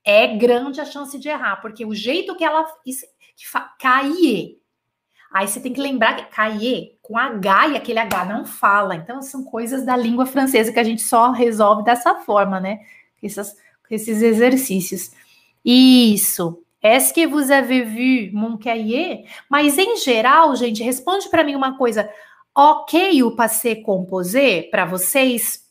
[0.06, 2.66] É grande a chance de errar, porque o jeito que ela.
[3.80, 4.58] Cahier.
[5.34, 8.96] Aí você tem que lembrar que cahier com H e aquele H não fala.
[8.96, 12.80] Então, são coisas da língua francesa que a gente só resolve dessa forma, né?
[13.22, 13.56] Essas,
[13.90, 15.12] esses exercícios.
[15.64, 16.64] Isso.
[16.82, 19.26] Est-ce que vous avez vu mon cahier?
[19.50, 22.10] Mas, em geral, gente, responde para mim uma coisa.
[22.54, 25.70] Ok o passé composé para vocês?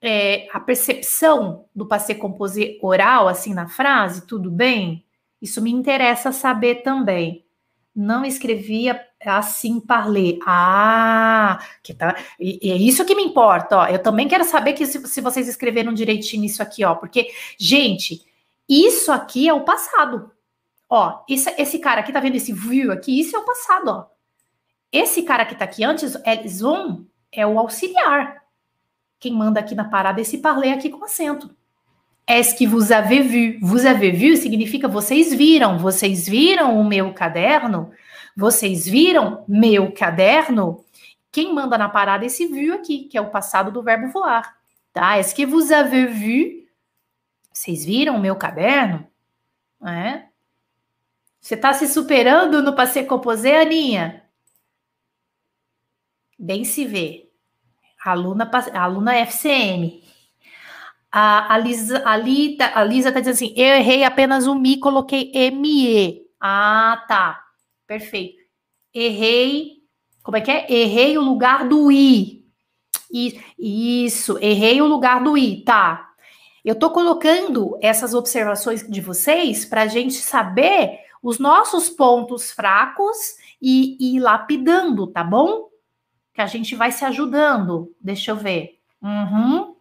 [0.00, 5.04] É, a percepção do passé composé oral, assim, na frase, tudo bem?
[5.40, 7.44] Isso me interessa saber também
[7.94, 10.38] não escrevia assim parler.
[10.46, 12.16] Ah, que tá.
[12.40, 13.86] E, e, é isso que me importa, ó.
[13.86, 17.28] Eu também quero saber que se, se, vocês escreveram direitinho isso aqui, ó, porque
[17.58, 18.22] gente,
[18.72, 20.30] isso aqui é o passado.
[20.88, 24.06] Ó, esse, esse cara aqui tá vendo esse view aqui, isso é o passado, ó.
[24.92, 28.42] Esse cara que tá aqui antes, é zoom, é o auxiliar.
[29.18, 31.50] Quem manda aqui na parada é esse parler aqui com acento.
[32.26, 33.58] Est-ce que vous avez vu?
[33.60, 35.78] Vous avez vu significa vocês viram.
[35.78, 37.90] Vocês viram o meu caderno?
[38.36, 40.84] Vocês viram meu caderno?
[41.30, 44.56] Quem manda na parada é esse viu aqui, que é o passado do verbo voar.
[44.92, 45.18] Tá?
[45.18, 46.61] Est-ce que vous avez vu?
[47.52, 49.06] Vocês viram o meu caderno?
[49.84, 50.24] É?
[51.40, 54.22] Você está se superando no passé composé, Aninha?
[56.38, 57.28] Bem se vê.
[58.04, 60.02] Aluna, aluna FCM.
[61.10, 62.12] A, a, Lisa, a,
[62.80, 66.22] a Lisa tá dizendo assim: eu errei apenas o mi, coloquei ME.
[66.40, 67.44] Ah, tá.
[67.86, 68.42] Perfeito.
[68.94, 69.82] Errei.
[70.22, 70.72] Como é que é?
[70.72, 72.46] Errei o lugar do I.
[73.58, 76.11] Isso, errei o lugar do I, tá.
[76.64, 83.36] Eu tô colocando essas observações de vocês para a gente saber os nossos pontos fracos
[83.60, 85.68] e, ir lapidando, tá bom?
[86.32, 87.92] Que a gente vai se ajudando.
[88.00, 88.78] Deixa eu ver.
[89.02, 89.74] Uhum.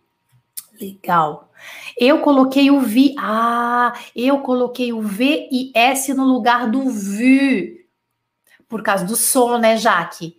[0.80, 1.52] Legal.
[1.98, 3.14] Eu coloquei o vi.
[3.18, 7.80] Ah, eu coloquei o V e S no lugar do VU.
[8.68, 10.38] Por causa do som, né, Jaque?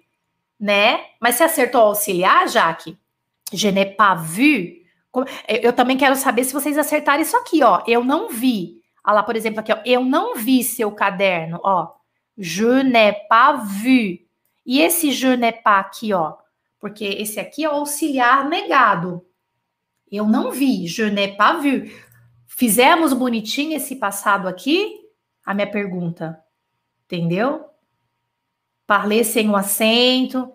[0.59, 1.01] Né?
[1.21, 2.99] Mas você acertou auxiliar, Jaque?
[3.53, 4.82] Je n'ai pas vu.
[5.47, 7.83] Eu também quero saber se vocês acertaram isso aqui, ó.
[7.87, 8.81] Eu não vi.
[9.05, 9.79] Olha lá, por exemplo, aqui, ó.
[9.85, 11.93] Eu não vi seu caderno, ó.
[12.37, 14.19] Je n'ai pas vu.
[14.65, 16.37] E esse je n'ai pas aqui, ó.
[16.79, 19.25] Porque esse aqui é o auxiliar negado.
[20.11, 20.87] Eu não vi.
[20.87, 21.91] Je n'ai pas vu.
[22.47, 25.01] Fizemos bonitinho esse passado aqui?
[25.45, 26.43] A minha pergunta.
[27.05, 27.67] Entendeu?
[28.87, 30.53] Parlei sem o acento.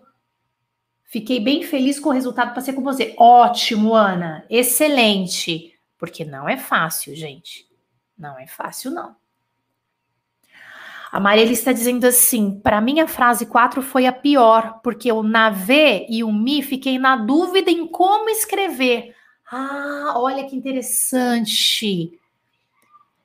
[1.10, 2.54] Fiquei bem feliz com o resultado.
[2.54, 3.14] Passei com você.
[3.16, 4.44] Ótimo, Ana.
[4.50, 5.72] Excelente.
[5.96, 7.66] Porque não é fácil, gente.
[8.16, 9.16] Não é fácil, não.
[11.10, 15.22] A Mariela está dizendo assim: para mim a frase 4 foi a pior, porque o
[15.22, 19.14] nave e o mi fiquei na dúvida em como escrever.
[19.50, 22.20] Ah, olha que interessante.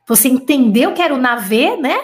[0.08, 1.98] Você entendeu que era o nave, né?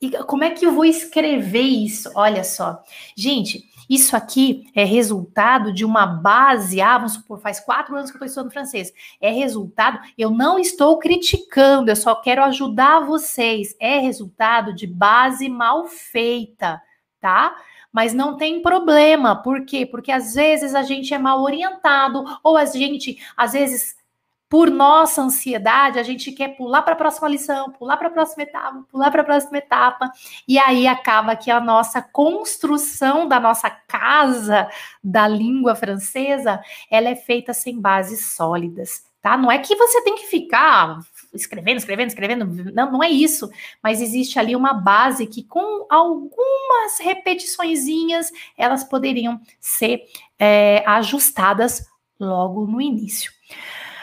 [0.00, 2.08] E como é que eu vou escrever isso?
[2.14, 2.80] Olha só.
[3.16, 6.80] Gente, isso aqui é resultado de uma base.
[6.80, 8.92] Ah, vamos supor, faz quatro anos que eu estou estudando francês.
[9.20, 13.74] É resultado, eu não estou criticando, eu só quero ajudar vocês.
[13.80, 16.80] É resultado de base mal feita,
[17.20, 17.56] tá?
[17.90, 19.86] Mas não tem problema, por quê?
[19.86, 23.96] Porque às vezes a gente é mal orientado, ou a gente, às vezes,
[24.48, 28.44] por nossa ansiedade, a gente quer pular para a próxima lição, pular para a próxima
[28.44, 30.10] etapa, pular para a próxima etapa,
[30.46, 34.68] e aí acaba que a nossa construção da nossa casa
[35.04, 39.36] da língua francesa, ela é feita sem bases sólidas, tá?
[39.36, 40.98] Não é que você tem que ficar
[41.34, 43.50] escrevendo, escrevendo, escrevendo, não, não é isso,
[43.82, 50.04] mas existe ali uma base que com algumas repetiçõezinhas elas poderiam ser
[50.38, 51.86] é, ajustadas
[52.18, 53.37] logo no início.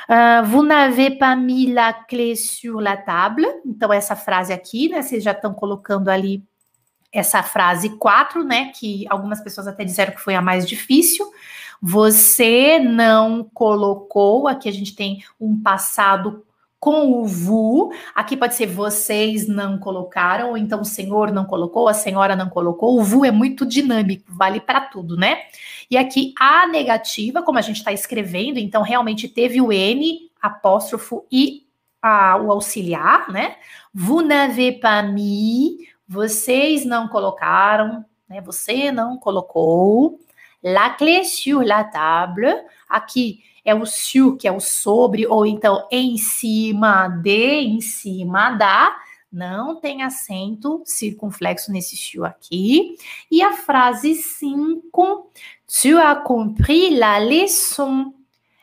[0.10, 3.46] Uh, vous n'avez pas mis la clé sur la table.
[3.66, 5.02] Então, essa frase aqui, né?
[5.02, 6.44] Vocês já estão colocando ali
[7.12, 8.72] essa frase 4, né?
[8.76, 11.26] Que algumas pessoas até disseram que foi a mais difícil.
[11.82, 16.46] Você não colocou, aqui a gente tem um passado
[16.86, 17.92] com o vu.
[18.14, 22.48] Aqui pode ser vocês não colocaram, ou então o senhor não colocou, a senhora não
[22.48, 23.00] colocou.
[23.00, 25.46] O vu é muito dinâmico, vale para tudo, né?
[25.90, 31.26] E aqui a negativa, como a gente está escrevendo, então realmente teve o N, apóstrofo
[31.32, 31.66] e
[32.00, 33.56] a, o auxiliar, né?
[33.92, 38.42] Vous n'avez pas mis, vocês não colocaram, né?
[38.42, 40.20] Você não colocou.
[40.64, 42.46] La clé sur la table.
[42.88, 48.52] Aqui é o sur, que é o sobre, ou então em cima de, em cima
[48.52, 48.96] da.
[49.32, 52.96] Não tem acento circunflexo nesse sur aqui.
[53.30, 55.32] E a frase 5,
[55.82, 58.14] tu as compris la leçon.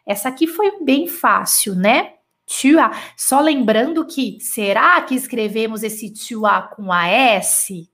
[0.06, 2.14] Essa aqui foi bem fácil, né?
[2.46, 2.96] Tu as.
[3.16, 7.91] Só lembrando que, será que escrevemos esse tu as com a S?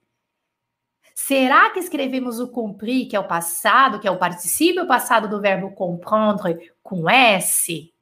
[1.29, 5.39] Será que escrevemos o compris, que é o passado, que é o particípio passado do
[5.39, 7.93] verbo comprendre, com S?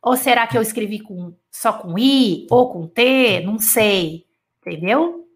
[0.00, 3.40] Ou será que eu escrevi com, só com I ou com T?
[3.44, 4.28] Não sei.
[4.60, 5.26] Entendeu?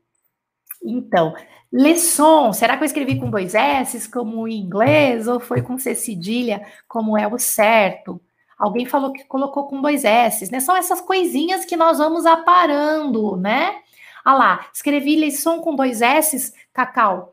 [0.84, 1.34] Então,
[1.72, 5.96] leçon, será que eu escrevi com dois S, como em inglês, ou foi com C
[5.96, 8.20] cedilha, como é o certo?
[8.56, 10.60] Alguém falou que colocou com dois S, né?
[10.60, 13.82] São essas coisinhas que nós vamos aparando, né?
[14.26, 17.32] Ah lá, escrevi lição com dois S, Cacau.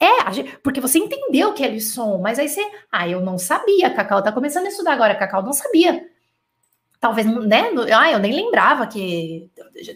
[0.00, 2.68] É, porque você entendeu que é lição, mas aí você.
[2.90, 6.04] Ah, eu não sabia, Cacau tá começando a estudar agora, Cacau não sabia.
[6.98, 7.70] Talvez, né?
[7.96, 9.48] Ah, eu nem lembrava que.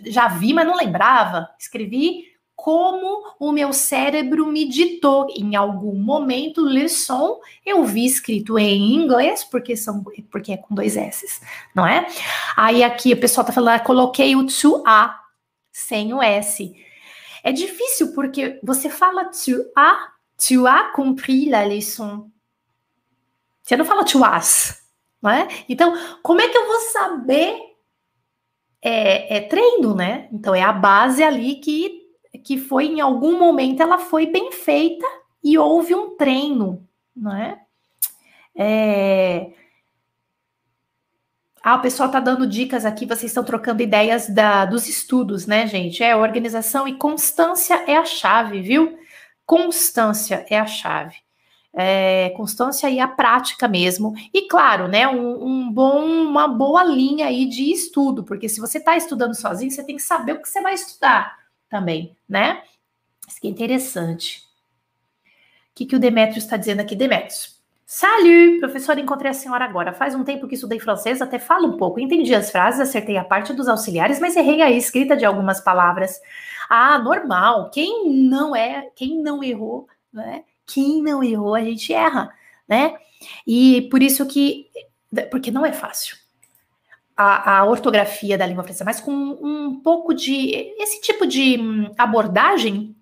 [0.04, 1.48] Já vi, mas não lembrava.
[1.58, 5.26] Escrevi como o meu cérebro me ditou.
[5.36, 10.96] Em algum momento, lição eu vi escrito em inglês, porque, são, porque é com dois
[10.96, 11.40] S,
[11.74, 12.06] não é?
[12.56, 15.25] Aí aqui o pessoal tá falando, ah, coloquei o to a
[15.76, 16.74] sem o S.
[17.44, 20.08] É difícil porque você fala tu as,
[20.48, 22.30] tu as compris la leçon.
[23.62, 24.82] Você não fala tu as,
[25.20, 25.46] não é?
[25.68, 27.60] Então, como é que eu vou saber?
[28.80, 30.30] É, é treino, né?
[30.32, 32.08] Então, é a base ali que,
[32.42, 35.06] que foi, em algum momento, ela foi bem feita
[35.44, 37.60] e houve um treino, não é?
[38.54, 39.52] É,
[41.68, 45.66] ah, o pessoal está dando dicas aqui, vocês estão trocando ideias da, dos estudos, né,
[45.66, 46.00] gente?
[46.00, 48.96] É, organização e constância é a chave, viu?
[49.44, 51.16] Constância é a chave.
[51.74, 54.14] É, constância e a prática mesmo.
[54.32, 58.78] E claro, né, um, um, bom, uma boa linha aí de estudo, porque se você
[58.78, 61.36] está estudando sozinho, você tem que saber o que você vai estudar
[61.68, 62.62] também, né?
[63.26, 64.44] Isso que é interessante.
[65.24, 67.55] O que, que o Demetrios está dizendo aqui, Demetrios?
[67.88, 69.92] Salut, professora, encontrei a senhora agora.
[69.92, 72.00] Faz um tempo que estudei francês, até falo um pouco.
[72.00, 76.20] Entendi as frases, acertei a parte dos auxiliares, mas errei a escrita de algumas palavras.
[76.68, 77.70] Ah, normal.
[77.70, 80.42] Quem não é, quem não errou, né?
[80.66, 82.34] Quem não errou, a gente erra,
[82.68, 82.96] né?
[83.46, 84.66] E por isso que,
[85.30, 86.16] porque não é fácil.
[87.16, 91.92] A, a ortografia da língua francesa, mas com um pouco de esse tipo de hum,
[91.96, 92.96] abordagem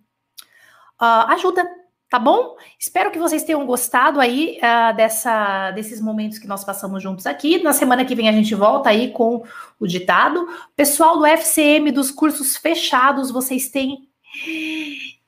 [1.00, 1.66] uh, ajuda
[2.08, 2.56] Tá bom?
[2.78, 7.62] Espero que vocês tenham gostado aí uh, dessa, desses momentos que nós passamos juntos aqui.
[7.62, 9.42] Na semana que vem a gente volta aí com
[9.80, 10.46] o ditado.
[10.76, 14.08] Pessoal do FCM, dos cursos fechados, vocês têm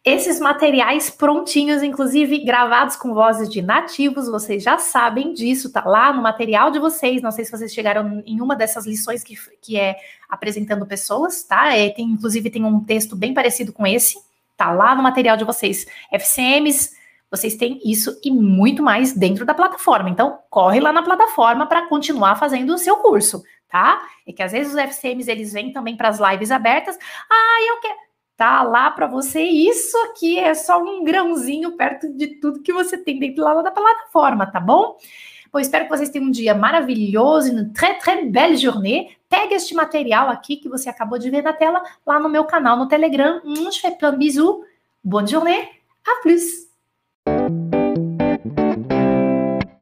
[0.06, 6.12] esses materiais prontinhos, inclusive gravados com vozes de nativos, vocês já sabem disso, tá lá
[6.12, 7.20] no material de vocês.
[7.20, 9.96] Não sei se vocês chegaram em uma dessas lições que, que é
[10.28, 11.74] apresentando pessoas, tá?
[11.74, 14.16] É, tem, inclusive tem um texto bem parecido com esse,
[14.56, 15.86] tá lá no material de vocês.
[16.12, 16.96] FCMs,
[17.30, 20.08] vocês têm isso e muito mais dentro da plataforma.
[20.08, 24.00] Então, corre lá na plataforma para continuar fazendo o seu curso, tá?
[24.26, 26.98] É que às vezes os FCMs eles vêm também para as lives abertas.
[27.30, 29.42] Ah, eu quero tá lá para você.
[29.42, 33.70] Isso aqui é só um grãozinho perto de tudo que você tem dentro lá da
[33.70, 34.96] plataforma, tá bom?
[35.52, 39.16] Bom, espero que vocês tenham um dia maravilhoso, uma très, très belle journée.
[39.28, 42.76] Pega este material aqui que você acabou de ver na tela lá no meu canal
[42.76, 43.40] no Telegram.
[43.44, 44.64] Um fais plein bisous.
[45.02, 45.68] Bonne journée.
[46.06, 46.65] À plus.